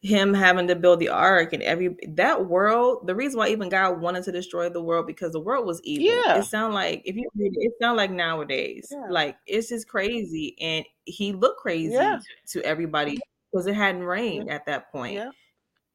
him 0.00 0.32
having 0.32 0.68
to 0.68 0.76
build 0.76 1.00
the 1.00 1.08
ark 1.08 1.52
and 1.52 1.62
every 1.62 1.96
that 2.08 2.46
world. 2.46 3.06
The 3.06 3.14
reason 3.14 3.38
why 3.38 3.48
even 3.48 3.68
God 3.68 4.00
wanted 4.00 4.24
to 4.24 4.32
destroy 4.32 4.68
the 4.68 4.82
world 4.82 5.06
because 5.06 5.32
the 5.32 5.40
world 5.40 5.66
was 5.66 5.82
evil. 5.82 6.06
Yeah. 6.06 6.38
It 6.38 6.44
sound 6.44 6.74
like 6.74 7.02
if 7.04 7.16
you 7.16 7.28
read 7.36 7.52
it, 7.54 7.66
it 7.66 7.72
sound 7.80 7.96
like 7.96 8.10
nowadays. 8.10 8.88
Yeah. 8.90 9.06
Like 9.10 9.36
it's 9.46 9.68
just 9.68 9.88
crazy, 9.88 10.56
and 10.60 10.84
he 11.04 11.32
looked 11.32 11.60
crazy 11.60 11.94
yeah. 11.94 12.20
to 12.48 12.62
everybody 12.62 13.18
because 13.52 13.66
it 13.66 13.74
hadn't 13.74 14.02
rained 14.02 14.50
at 14.50 14.66
that 14.66 14.90
point. 14.92 15.14
Yeah. 15.14 15.30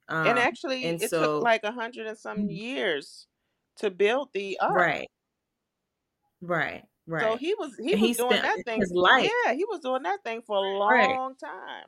Um, 0.10 0.28
and 0.28 0.40
actually, 0.40 0.86
and 0.86 1.02
it 1.02 1.10
so, 1.10 1.38
took 1.38 1.44
like 1.44 1.64
a 1.64 1.72
hundred 1.72 2.08
and 2.08 2.18
some 2.18 2.40
mm-hmm. 2.40 2.50
years 2.50 3.28
to 3.78 3.90
build 3.90 4.30
the 4.34 4.60
ark. 4.62 4.76
Right. 4.76 5.10
Right. 6.42 6.84
Right. 7.06 7.22
So 7.22 7.36
he 7.36 7.54
was 7.56 7.76
he 7.78 7.94
and 7.94 8.02
was 8.02 8.10
he 8.12 8.14
doing 8.16 8.42
that 8.42 8.64
thing. 8.66 8.80
His 8.80 8.92
life. 8.94 9.30
Yeah, 9.46 9.54
he 9.54 9.66
was 9.66 9.80
doing 9.82 10.04
that 10.04 10.24
thing 10.24 10.42
for 10.42 10.58
a 10.58 10.78
long 10.78 10.92
right. 10.92 11.40
time. 11.40 11.86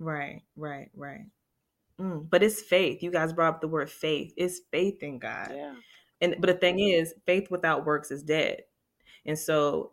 Right, 0.00 0.42
right, 0.56 0.90
right. 0.94 1.26
Mm, 2.00 2.28
but 2.28 2.42
it's 2.42 2.62
faith. 2.62 3.02
You 3.02 3.10
guys 3.10 3.32
brought 3.32 3.54
up 3.54 3.60
the 3.60 3.68
word 3.68 3.90
faith. 3.90 4.32
It's 4.36 4.60
faith 4.70 5.02
in 5.02 5.18
God. 5.18 5.52
Yeah. 5.54 5.74
And 6.20 6.36
but 6.38 6.48
the 6.48 6.54
thing 6.54 6.80
is, 6.80 7.14
faith 7.26 7.50
without 7.50 7.84
works 7.86 8.10
is 8.10 8.22
dead. 8.22 8.62
And 9.24 9.38
so 9.38 9.92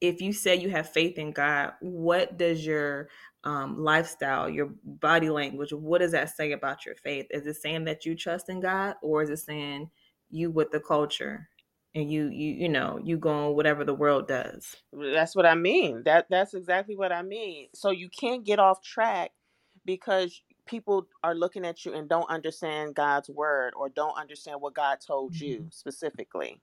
if 0.00 0.20
you 0.20 0.32
say 0.32 0.56
you 0.56 0.70
have 0.70 0.90
faith 0.90 1.18
in 1.18 1.32
God, 1.32 1.72
what 1.80 2.36
does 2.36 2.64
your 2.64 3.08
um, 3.44 3.82
lifestyle, 3.82 4.48
your 4.48 4.70
body 4.84 5.30
language, 5.30 5.72
what 5.72 6.00
does 6.00 6.12
that 6.12 6.30
say 6.30 6.52
about 6.52 6.84
your 6.84 6.94
faith? 6.96 7.26
Is 7.30 7.46
it 7.46 7.56
saying 7.56 7.84
that 7.84 8.04
you 8.04 8.14
trust 8.14 8.48
in 8.48 8.60
God, 8.60 8.96
or 9.02 9.22
is 9.22 9.30
it 9.30 9.38
saying 9.38 9.90
you 10.30 10.50
with 10.50 10.70
the 10.70 10.80
culture? 10.80 11.48
And 11.94 12.10
you 12.10 12.28
you 12.28 12.54
you 12.54 12.68
know 12.68 12.98
you 13.02 13.16
go 13.16 13.30
on 13.30 13.54
whatever 13.54 13.84
the 13.84 13.94
world 13.94 14.26
does 14.26 14.76
that's 15.12 15.34
what 15.34 15.46
i 15.46 15.54
mean 15.54 16.02
that 16.04 16.26
that's 16.28 16.54
exactly 16.54 16.96
what 16.96 17.12
i 17.12 17.22
mean 17.22 17.68
so 17.74 17.90
you 17.90 18.08
can't 18.08 18.44
get 18.44 18.58
off 18.58 18.82
track 18.82 19.30
because 19.84 20.40
people 20.66 21.06
are 21.22 21.34
looking 21.34 21.64
at 21.64 21.84
you 21.84 21.94
and 21.94 22.08
don't 22.08 22.28
understand 22.30 22.94
god's 22.94 23.28
word 23.30 23.72
or 23.76 23.88
don't 23.88 24.18
understand 24.18 24.60
what 24.60 24.74
god 24.74 24.98
told 25.04 25.32
mm-hmm. 25.32 25.44
you 25.44 25.66
specifically 25.70 26.60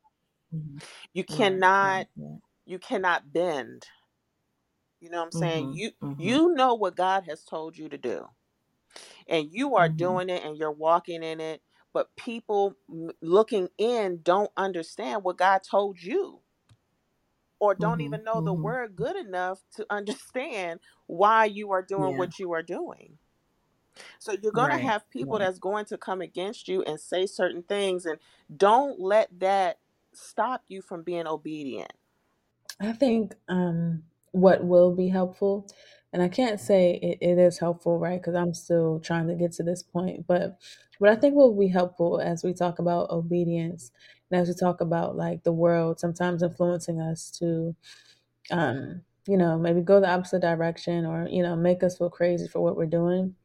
mm-hmm. 0.54 0.78
you 1.14 1.24
cannot 1.24 2.08
yeah. 2.16 2.36
you 2.66 2.80
cannot 2.80 3.32
bend 3.32 3.86
you 5.00 5.10
know 5.10 5.20
what 5.20 5.26
i'm 5.26 5.32
saying 5.32 5.68
mm-hmm. 5.68 5.78
you 5.78 5.92
mm-hmm. 6.04 6.22
you 6.22 6.54
know 6.54 6.74
what 6.74 6.96
god 6.96 7.24
has 7.28 7.44
told 7.44 7.78
you 7.78 7.88
to 7.90 7.98
do 7.98 8.26
and 9.28 9.50
you 9.52 9.76
are 9.76 9.88
Mhm. 9.88 9.98
doing 9.98 10.30
it 10.30 10.44
and 10.44 10.58
you're 10.58 10.72
walking 10.72 11.24
in 11.24 11.40
it 11.40 11.62
but 11.94 12.16
people 12.18 12.76
looking 13.22 13.70
in 13.78 14.22
don't 14.24 14.52
understand 14.58 15.24
what 15.24 15.38
god 15.38 15.62
told 15.70 16.02
you 16.02 16.42
or 17.60 17.76
don't 17.76 18.02
Mhm. 18.02 18.02
even 18.02 18.24
know 18.24 18.42
the 18.42 18.54
Mhm. 18.54 18.54
word 18.54 18.96
good 18.96 19.18
enough 19.18 19.62
to 19.76 19.86
understand 19.92 20.80
why 21.08 21.46
you 21.46 21.72
are 21.72 21.84
doing 21.84 22.14
Yeah. 22.14 22.18
what 22.18 22.40
you 22.40 22.54
are 22.54 22.64
doing 22.64 23.18
so 24.20 24.34
you're 24.42 24.52
going 24.54 24.72
to 24.72 24.78
have 24.78 25.10
people 25.12 25.40
Right. 25.40 25.40
that's 25.40 25.60
going 25.60 25.86
to 25.86 25.98
come 25.98 26.22
against 26.22 26.68
you 26.68 26.84
and 26.84 27.00
say 27.00 27.26
certain 27.28 27.64
things 27.64 28.06
and 28.06 28.20
don't 28.58 29.00
let 29.00 29.30
that 29.40 29.80
stop 30.14 30.64
you 30.70 30.82
from 30.82 31.04
being 31.04 31.28
obedient 31.28 31.94
I 32.80 32.94
think 32.94 33.36
um, 33.50 34.04
what 34.32 34.64
will 34.66 34.96
be 34.96 35.10
helpful, 35.10 35.68
and 36.14 36.22
I 36.22 36.28
can't 36.30 36.60
say 36.60 37.00
it, 37.02 37.18
it 37.22 37.38
is 37.38 37.60
helpful, 37.60 38.00
right? 38.00 38.20
Because 38.22 38.36
I'm 38.36 38.54
still 38.54 39.00
trying 39.00 39.28
to 39.28 39.36
get 39.36 39.54
to 39.54 39.64
this 39.64 39.84
point. 39.84 40.28
But 40.28 40.60
what 41.00 41.10
I 41.10 41.16
think 41.16 41.36
will 41.36 41.58
be 41.58 41.68
helpful 41.70 42.20
as 42.20 42.44
we 42.44 42.54
talk 42.54 42.80
about 42.80 43.10
obedience 43.10 43.92
and 44.30 44.40
as 44.42 44.48
we 44.50 44.54
talk 44.56 44.82
about 44.82 45.16
like 45.16 45.44
the 45.44 45.54
world 45.54 46.00
sometimes 46.00 46.44
influencing 46.44 47.00
us 47.00 47.32
to, 47.40 47.76
um, 48.52 49.02
you 49.28 49.38
know, 49.38 49.58
maybe 49.58 49.82
go 49.82 50.00
the 50.00 50.10
opposite 50.10 50.42
direction 50.42 51.06
or, 51.06 51.28
you 51.30 51.44
know, 51.44 51.56
make 51.56 51.84
us 51.84 51.98
feel 51.98 52.10
crazy 52.10 52.48
for 52.48 52.62
what 52.62 52.76
we're 52.78 52.86
doing. 52.86 53.36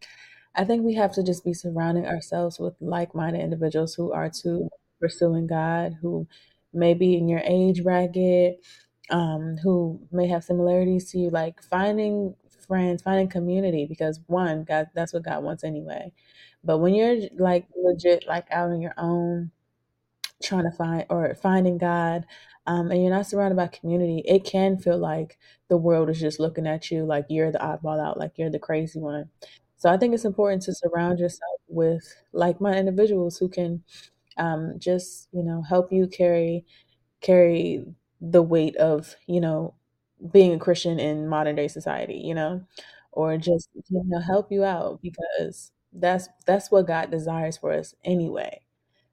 I 0.55 0.65
think 0.65 0.85
we 0.85 0.95
have 0.95 1.13
to 1.15 1.23
just 1.23 1.45
be 1.45 1.55
surrounding 1.55 2.07
ourselves 2.07 2.59
with 2.59 2.75
like 2.81 3.15
minded 3.15 3.43
individuals 3.43 3.95
who 3.95 4.13
are 4.13 4.31
too 4.31 4.69
pursuing 5.01 5.47
God, 5.47 5.95
who 6.01 6.27
may 6.73 6.95
be 6.95 7.17
in 7.17 7.29
your 7.29 7.43
age 7.45 7.85
bracket, 7.85 8.61
um, 9.11 9.57
who 9.63 10.01
may 10.11 10.27
have 10.29 10.45
similarities 10.45 11.11
to 11.13 11.19
you, 11.19 11.31
like 11.31 11.63
finding 11.63 12.35
friends, 12.67 13.03
finding 13.03 13.29
community, 13.29 13.87
because 13.87 14.21
one, 14.27 14.65
God, 14.65 14.89
that's 14.95 15.13
what 15.13 15.25
God 15.25 15.43
wants 15.45 15.65
anyway. 15.65 16.13
But 16.65 16.79
when 16.79 16.95
you're 16.95 17.17
like 17.39 17.67
legit, 17.77 18.27
like 18.27 18.47
out 18.51 18.71
on 18.71 18.81
your 18.81 18.95
own, 18.99 19.51
trying 20.43 20.65
to 20.65 20.77
find 20.77 21.07
or 21.11 21.35
finding 21.35 21.79
God, 21.79 22.27
um, 22.67 22.91
and 22.91 23.01
you're 23.03 23.13
not 23.15 23.27
surrounded 23.27 23.57
by 23.57 23.69
community, 23.69 24.23
it 24.27 24.45
can 24.45 24.77
feel 24.79 24.99
like 24.99 25.39
the 25.69 25.77
world 25.77 26.11
is 26.11 26.21
just 26.21 26.41
looking 26.41 26.67
at 26.67 26.91
you 26.91 27.05
like 27.05 27.27
you're 27.29 27.53
the 27.53 27.59
oddball 27.59 28.05
out, 28.05 28.19
like 28.19 28.33
you're 28.37 28.51
the 28.51 28.59
crazy 28.59 28.99
one. 29.01 29.31
So 29.77 29.91
I 29.91 29.97
think 29.97 30.15
it's 30.15 30.25
important 30.25 30.63
to 30.63 30.75
surround 30.75 31.19
yourself 31.19 31.61
with 31.69 32.03
like-minded 32.33 32.81
individuals 32.81 33.39
who 33.39 33.49
can 33.49 33.83
um, 34.39 34.75
just 34.79 35.29
you 35.33 35.43
know 35.43 35.63
help 35.63 35.93
you 35.93 36.07
carry 36.09 36.65
carry 37.21 37.85
the 38.21 38.43
weight 38.43 38.77
of 38.77 39.17
you 39.27 39.41
know 39.41 39.75
being 40.33 40.55
a 40.55 40.59
Christian 40.59 40.99
in 40.99 41.29
modern 41.29 41.57
day 41.57 41.69
society, 41.69 42.23
you 42.25 42.35
know, 42.35 42.65
or 43.13 43.37
just 43.37 43.69
you 43.75 43.83
know 44.05 44.19
mm-hmm. 44.19 44.27
help 44.27 44.53
you 44.53 44.65
out 44.65 45.01
because 45.03 45.73
that's 45.93 46.29
that's 46.47 46.71
what 46.71 46.87
God 46.87 47.11
desires 47.11 47.57
for 47.57 47.73
us 47.73 47.95
anyway. 48.05 48.61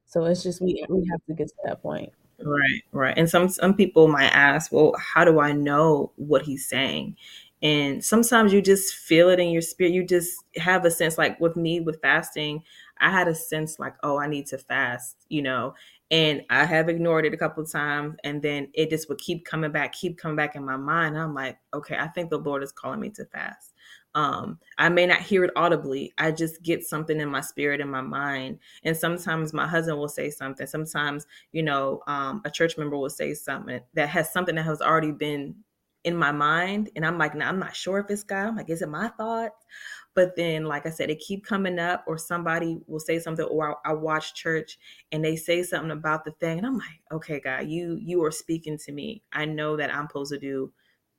So 0.06 0.26
it's 0.26 0.44
just 0.44 0.62
we 0.62 0.84
we 0.90 1.08
have 1.12 1.24
to 1.28 1.34
get 1.34 1.48
to 1.48 1.56
that 1.66 1.82
point. 1.82 2.12
Right, 2.40 2.82
right. 2.92 3.18
And 3.18 3.30
some 3.30 3.50
some 3.50 3.74
people 3.74 4.08
might 4.08 4.34
ask, 4.34 4.72
well, 4.72 4.94
how 5.00 5.24
do 5.26 5.40
I 5.40 5.54
know 5.54 6.12
what 6.16 6.44
he's 6.44 6.68
saying? 6.68 7.16
And 7.62 8.04
sometimes 8.04 8.52
you 8.52 8.62
just 8.62 8.94
feel 8.94 9.30
it 9.30 9.40
in 9.40 9.50
your 9.50 9.62
spirit. 9.62 9.94
You 9.94 10.06
just 10.06 10.44
have 10.58 10.84
a 10.84 10.92
sense 10.92 11.18
like 11.18 11.40
with 11.40 11.56
me 11.56 11.80
with 11.80 12.02
fasting, 12.02 12.62
I 13.00 13.10
had 13.10 13.28
a 13.28 13.36
sense 13.36 13.80
like, 13.80 13.96
oh, 14.04 14.20
I 14.20 14.28
need 14.28 14.48
to 14.48 14.58
fast, 14.58 15.16
you 15.30 15.42
know. 15.42 15.74
And 16.12 16.44
I 16.50 16.66
have 16.66 16.90
ignored 16.90 17.26
it 17.26 17.34
a 17.34 17.38
couple 17.38 17.64
of 17.64 17.72
times 17.72 18.16
and 18.24 18.42
then 18.42 18.68
it 18.74 18.90
just 18.92 19.10
would 19.10 19.18
keep 19.18 19.46
coming 19.46 19.72
back, 19.72 19.94
keep 19.94 20.18
coming 20.18 20.38
back 20.38 20.56
in 20.56 20.64
my 20.64 20.78
mind. 20.78 21.18
I'm 21.18 21.34
like, 21.34 21.58
okay, 21.74 21.98
I 21.98 22.08
think 22.08 22.30
the 22.30 22.38
Lord 22.38 22.62
is 22.64 22.72
calling 22.72 23.00
me 23.00 23.10
to 23.12 23.26
fast. 23.26 23.74
Um, 24.16 24.60
I 24.78 24.90
may 24.90 25.08
not 25.08 25.22
hear 25.22 25.44
it 25.44 25.52
audibly. 25.56 26.14
I 26.20 26.32
just 26.32 26.62
get 26.62 26.84
something 26.84 27.20
in 27.20 27.30
my 27.30 27.42
spirit, 27.42 27.82
in 27.82 27.90
my 27.90 28.02
mind. 28.02 28.60
And 28.84 28.96
sometimes 28.96 29.54
my 29.54 29.68
husband 29.68 29.98
will 29.98 30.08
say 30.08 30.30
something. 30.30 30.68
Sometimes 30.68 31.26
you 31.52 31.64
know, 31.64 32.02
um, 32.08 32.42
a 32.46 32.52
church 32.52 32.78
member 32.78 32.98
will 32.98 33.10
say 33.10 33.34
something 33.34 33.80
that 33.94 34.10
has 34.10 34.32
something 34.32 34.56
that 34.56 34.64
has 34.64 34.82
already 34.82 35.12
been 35.12 35.56
in 36.04 36.16
my 36.16 36.32
mind. 36.32 36.90
And 36.96 37.06
I'm 37.06 37.18
like, 37.18 37.36
nah, 37.36 37.48
I'm 37.48 37.60
not 37.60 37.76
sure 37.76 38.00
if 38.00 38.10
it's 38.10 38.24
God. 38.24 38.48
I'm 38.48 38.58
like, 38.58 38.70
is 38.70 38.82
it 38.82 38.90
my 38.90 39.08
thoughts? 39.10 39.66
But 40.16 40.36
then, 40.36 40.66
like 40.66 40.86
I 40.86 40.90
said, 40.92 41.10
it 41.10 41.20
keep 41.20 41.46
coming 41.46 41.80
up, 41.80 42.04
or 42.08 42.18
somebody 42.18 42.80
will 42.88 43.00
say 43.00 43.20
something, 43.20 43.46
or 43.46 43.78
I, 43.86 43.92
I 43.92 43.94
watch 43.94 44.36
church 44.36 44.78
and 45.12 45.24
they 45.26 45.36
say 45.36 45.64
something 45.64 45.92
about 45.92 46.24
the 46.26 46.32
thing, 46.34 46.60
and 46.60 46.68
I'm 46.68 46.78
like, 46.78 47.02
okay, 47.12 47.40
God, 47.40 47.68
you 47.68 47.98
you 48.02 48.24
are 48.24 48.32
speaking 48.32 48.78
to 48.80 48.92
me. 48.92 49.24
I 49.32 49.46
know 49.46 49.76
that 49.78 49.94
I'm 49.94 50.08
supposed 50.08 50.32
to 50.34 50.40
do 50.40 50.72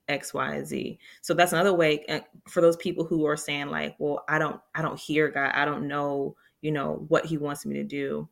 X, 0.07 0.33
Y, 0.33 0.63
Z. 0.63 0.99
So 1.21 1.33
that's 1.33 1.53
another 1.53 1.73
way 1.73 2.05
uh, 2.07 2.19
for 2.49 2.61
those 2.61 2.77
people 2.77 3.05
who 3.05 3.25
are 3.25 3.37
saying 3.37 3.67
like, 3.69 3.95
well, 3.99 4.23
I 4.29 4.39
don't 4.39 4.61
I 4.75 4.81
don't 4.81 4.99
hear 4.99 5.29
God. 5.29 5.51
I 5.55 5.65
don't 5.65 5.87
know, 5.87 6.35
you 6.61 6.71
know, 6.71 7.05
what 7.09 7.25
He 7.25 7.37
wants 7.37 7.65
me 7.65 7.75
to 7.75 7.83
do. 7.83 8.29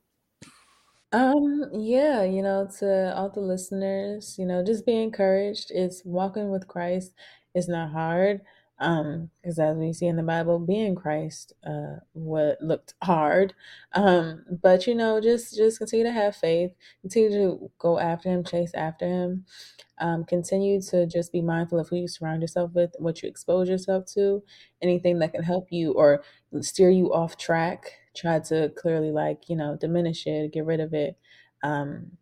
Um, 1.12 1.70
yeah, 1.74 2.24
you 2.24 2.42
know, 2.42 2.68
to 2.80 3.16
all 3.16 3.30
the 3.30 3.40
listeners, 3.40 4.36
you 4.40 4.46
know, 4.46 4.64
just 4.64 4.86
be 4.86 4.96
encouraged. 5.02 5.70
It's 5.72 6.04
walking 6.06 6.50
with 6.52 6.68
Christ 6.68 7.14
It's 7.56 7.68
not 7.70 7.92
hard. 7.92 8.42
Um, 8.80 9.30
because 9.42 9.60
as 9.60 9.78
we 9.78 9.94
see 9.94 10.08
in 10.08 10.18
the 10.18 10.24
Bible, 10.24 10.60
being 10.60 10.96
Christ, 10.96 11.54
uh, 11.66 11.98
what 12.14 12.62
looked 12.62 12.96
hard. 13.04 13.54
Um, 13.94 14.44
but 14.62 14.88
you 14.88 14.96
know, 14.96 15.22
just 15.22 15.56
just 15.56 15.78
continue 15.78 16.06
to 16.06 16.12
have 16.12 16.36
faith, 16.36 16.72
continue 17.02 17.30
to 17.32 17.72
go 17.78 18.00
after 18.00 18.30
him, 18.30 18.44
chase 18.44 18.74
after 18.74 19.08
him. 19.08 19.46
Um, 20.00 20.26
continue 20.26 20.82
to 20.90 21.06
just 21.06 21.32
be 21.32 21.42
mindful 21.42 21.80
of 21.80 21.88
who 21.90 21.98
you 21.98 22.08
surround 22.08 22.42
yourself 22.42 22.72
with, 22.74 22.96
what 23.00 23.22
you 23.24 23.30
expose 23.30 23.70
yourself 23.70 24.06
to, 24.14 24.44
anything 24.82 25.20
that 25.20 25.34
can 25.34 25.44
help 25.44 25.68
you 25.72 25.94
or 25.94 26.24
steer 26.62 26.90
you 26.90 27.14
off 27.14 27.38
track. 27.38 27.94
Try 28.16 28.40
to 28.42 28.70
clearly, 28.78 29.12
like, 29.12 29.50
you 29.50 29.56
know, 29.56 29.78
diminish 29.80 30.26
it, 30.28 30.52
get 30.54 30.66
rid 30.66 30.80
of 30.80 30.94
it. 30.94 31.18
Um, 31.64 32.18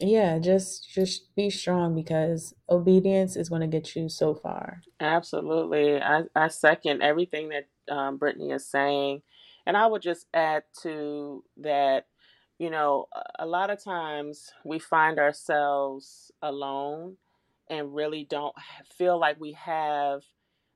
yeah, 0.00 0.38
just 0.38 0.90
just 0.90 1.34
be 1.34 1.50
strong 1.50 1.94
because 1.94 2.54
obedience 2.68 3.36
is 3.36 3.48
going 3.48 3.62
to 3.62 3.66
get 3.66 3.96
you 3.96 4.08
so 4.08 4.34
far. 4.34 4.82
Absolutely. 5.00 6.00
I, 6.00 6.24
I 6.34 6.48
second 6.48 7.02
everything 7.02 7.50
that 7.50 7.68
um, 7.94 8.16
Brittany 8.18 8.50
is 8.50 8.66
saying. 8.66 9.22
And 9.66 9.76
I 9.76 9.86
would 9.86 10.02
just 10.02 10.26
add 10.32 10.64
to 10.82 11.44
that, 11.58 12.06
you 12.58 12.70
know, 12.70 13.06
a, 13.14 13.44
a 13.44 13.46
lot 13.46 13.70
of 13.70 13.82
times 13.82 14.50
we 14.64 14.78
find 14.78 15.18
ourselves 15.18 16.30
alone 16.42 17.16
and 17.68 17.94
really 17.94 18.24
don't 18.24 18.54
feel 18.96 19.18
like 19.18 19.40
we 19.40 19.52
have 19.52 20.22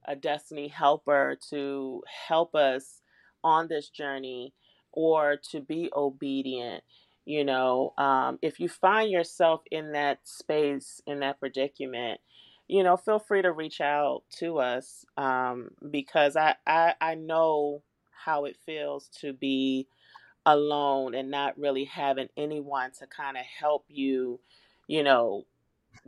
a 0.06 0.16
destiny 0.16 0.68
helper 0.68 1.36
to 1.50 2.02
help 2.28 2.54
us 2.54 3.00
on 3.44 3.68
this 3.68 3.88
journey 3.88 4.54
or 4.92 5.36
to 5.50 5.60
be 5.60 5.90
obedient. 5.94 6.82
You 7.24 7.44
know, 7.44 7.92
um, 7.98 8.38
if 8.42 8.58
you 8.60 8.68
find 8.68 9.10
yourself 9.10 9.62
in 9.70 9.92
that 9.92 10.20
space, 10.24 11.00
in 11.06 11.20
that 11.20 11.38
predicament, 11.38 12.20
you 12.66 12.82
know, 12.82 12.96
feel 12.96 13.18
free 13.18 13.42
to 13.42 13.52
reach 13.52 13.80
out 13.80 14.22
to 14.38 14.58
us 14.58 15.04
um, 15.16 15.70
because 15.90 16.36
I, 16.36 16.56
I 16.66 16.94
I 17.00 17.14
know 17.16 17.82
how 18.24 18.44
it 18.44 18.56
feels 18.64 19.08
to 19.20 19.32
be 19.32 19.86
alone 20.46 21.14
and 21.14 21.30
not 21.30 21.58
really 21.58 21.84
having 21.84 22.28
anyone 22.36 22.90
to 22.98 23.06
kind 23.06 23.36
of 23.36 23.44
help 23.44 23.84
you, 23.88 24.40
you 24.88 25.02
know, 25.02 25.44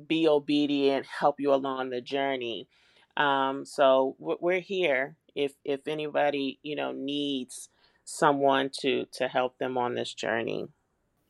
be 0.07 0.29
obedient, 0.29 1.07
help 1.07 1.40
you 1.40 1.53
along 1.55 1.90
the 1.90 2.01
journey. 2.01 2.68
Um, 3.16 3.64
so 3.64 4.16
we're 4.18 4.61
here 4.61 5.16
if 5.35 5.53
if 5.64 5.87
anybody 5.87 6.59
you 6.62 6.77
know 6.77 6.92
needs 6.92 7.68
someone 8.05 8.70
to 8.81 9.07
to 9.12 9.29
help 9.29 9.59
them 9.59 9.77
on 9.79 9.94
this 9.94 10.14
journey. 10.14 10.68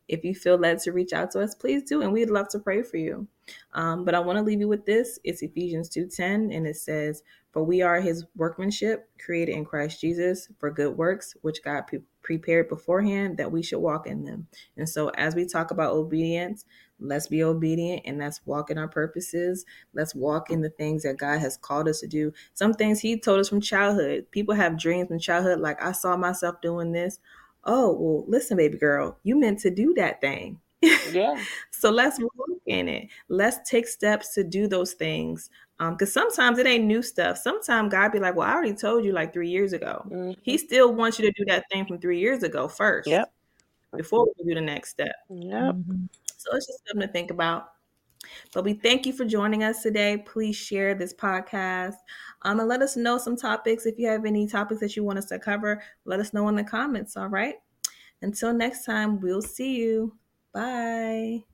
If 0.09 0.25
you 0.25 0.35
feel 0.35 0.57
led 0.57 0.79
to 0.81 0.93
reach 0.93 1.13
out 1.13 1.31
to 1.33 1.41
us, 1.41 1.55
please 1.55 1.83
do, 1.83 2.03
and 2.03 2.13
we'd 2.13 2.31
love 2.31 2.49
to 2.49 2.59
pray 2.59 2.83
for 2.83 2.97
you. 2.97 3.27
Um, 3.73 4.05
but 4.05 4.15
I 4.15 4.21
want 4.21 4.39
to 4.39 4.43
leave 4.43 4.61
you 4.61 4.69
with 4.69 4.87
this. 4.87 5.19
It's 5.25 5.43
Ephesians 5.43 5.89
2.10, 5.91 6.55
and 6.55 6.67
it 6.67 6.77
says, 6.77 7.23
For 7.53 7.63
we 7.63 7.83
are 7.83 8.01
his 8.01 8.25
workmanship, 8.37 9.09
created 9.19 9.55
in 9.55 9.65
Christ 9.65 10.01
Jesus 10.01 10.49
for 10.59 10.71
good 10.71 10.97
works, 10.97 11.35
which 11.43 11.63
God 11.63 11.87
pre- 11.87 12.03
prepared 12.23 12.69
beforehand 12.69 13.37
that 13.39 13.51
we 13.51 13.63
should 13.63 13.81
walk 13.81 14.07
in 14.07 14.25
them. 14.25 14.47
And 14.77 14.89
so 14.89 15.09
as 15.11 15.35
we 15.35 15.47
talk 15.47 15.71
about 15.71 15.93
obedience, 15.93 16.65
let's 17.01 17.27
be 17.27 17.43
obedient 17.43 18.03
and 18.05 18.19
let's 18.19 18.41
walk 18.47 18.71
in 18.71 18.79
our 18.79 18.89
purposes. 18.89 19.65
Let's 19.93 20.15
walk 20.15 20.51
in 20.51 20.61
the 20.61 20.71
things 20.71 21.03
that 21.03 21.17
God 21.17 21.41
has 21.41 21.57
called 21.57 21.89
us 21.89 22.01
to 22.01 22.07
do. 22.07 22.33
Some 22.55 22.75
things 22.75 23.01
he 23.01 23.19
told 23.19 23.41
us 23.41 23.49
from 23.49 23.61
childhood. 23.61 24.27
People 24.31 24.55
have 24.55 24.79
dreams 24.79 25.09
from 25.09 25.19
childhood, 25.19 25.59
like 25.61 25.83
I 25.83 25.93
saw 25.93 26.17
myself 26.17 26.61
doing 26.61 26.93
this 26.93 27.19
oh 27.65 27.93
well 27.93 28.25
listen 28.29 28.57
baby 28.57 28.79
girl 28.79 29.19
you 29.23 29.39
meant 29.39 29.59
to 29.61 29.71
do 29.71 29.95
that 29.95 30.21
thing 30.21 30.61
Yeah. 31.05 31.45
so 31.71 31.91
let's 31.91 32.19
walk 32.21 32.59
in 32.67 32.89
it 32.89 33.09
let's 33.29 33.69
take 33.69 33.87
steps 33.87 34.35
to 34.35 34.45
do 34.45 34.67
those 34.69 34.93
things 34.95 35.51
um 35.79 35.95
because 35.95 36.13
sometimes 36.13 36.59
it 36.59 36.67
ain't 36.67 36.85
new 36.85 37.03
stuff 37.03 37.39
sometimes 37.39 37.91
god 37.93 38.13
be 38.13 38.19
like 38.19 38.35
well 38.37 38.49
i 38.49 38.53
already 38.53 38.75
told 38.75 39.05
you 39.05 39.13
like 39.13 39.33
three 39.33 39.49
years 39.51 39.73
ago 39.73 40.05
hmm 40.09 40.33
he 40.43 40.59
still 40.59 40.93
wants 40.95 41.19
you 41.19 41.25
to 41.27 41.33
do 41.39 41.45
that 41.47 41.65
thing 41.71 41.87
from 41.87 42.01
three 42.01 42.19
years 42.19 42.43
ago 42.43 42.69
first 42.69 43.09
Yep. 43.09 43.33
before 43.97 44.27
we 44.39 44.45
do 44.49 44.55
the 44.55 44.61
next 44.61 44.91
step 44.91 45.15
Yep. 45.31 45.77
Mhm. 45.77 46.09
so 46.37 46.57
it's 46.57 46.67
just 46.67 46.83
something 46.89 47.07
to 47.07 47.13
think 47.13 47.31
about 47.31 47.73
But 48.53 48.65
we 48.65 48.75
thank 48.75 49.07
you 49.07 49.13
for 49.13 49.25
joining 49.25 49.65
us 49.65 49.83
today. 49.83 50.23
Please 50.27 50.57
share 50.57 50.95
this 50.95 51.15
podcast. 51.15 51.95
Um, 52.43 52.61
and 52.61 52.69
let 52.69 52.83
us 52.83 52.97
know 52.97 53.19
some 53.19 53.37
topics. 53.37 53.87
If 53.87 53.99
you 53.99 54.09
have 54.09 54.25
any 54.25 54.47
topics 54.47 54.81
that 54.81 54.97
you 54.97 55.05
want 55.05 55.19
us 55.19 55.27
to 55.27 55.39
cover, 55.39 55.83
let 56.05 56.21
us 56.21 56.33
know 56.33 56.49
in 56.49 56.57
the 56.57 56.65
comments. 56.65 57.17
All 57.17 57.29
right. 57.29 57.57
Until 58.21 58.53
next 58.53 58.85
time, 58.85 59.21
we'll 59.21 59.43
see 59.43 59.77
you. 59.77 60.17
Bye. 60.53 61.45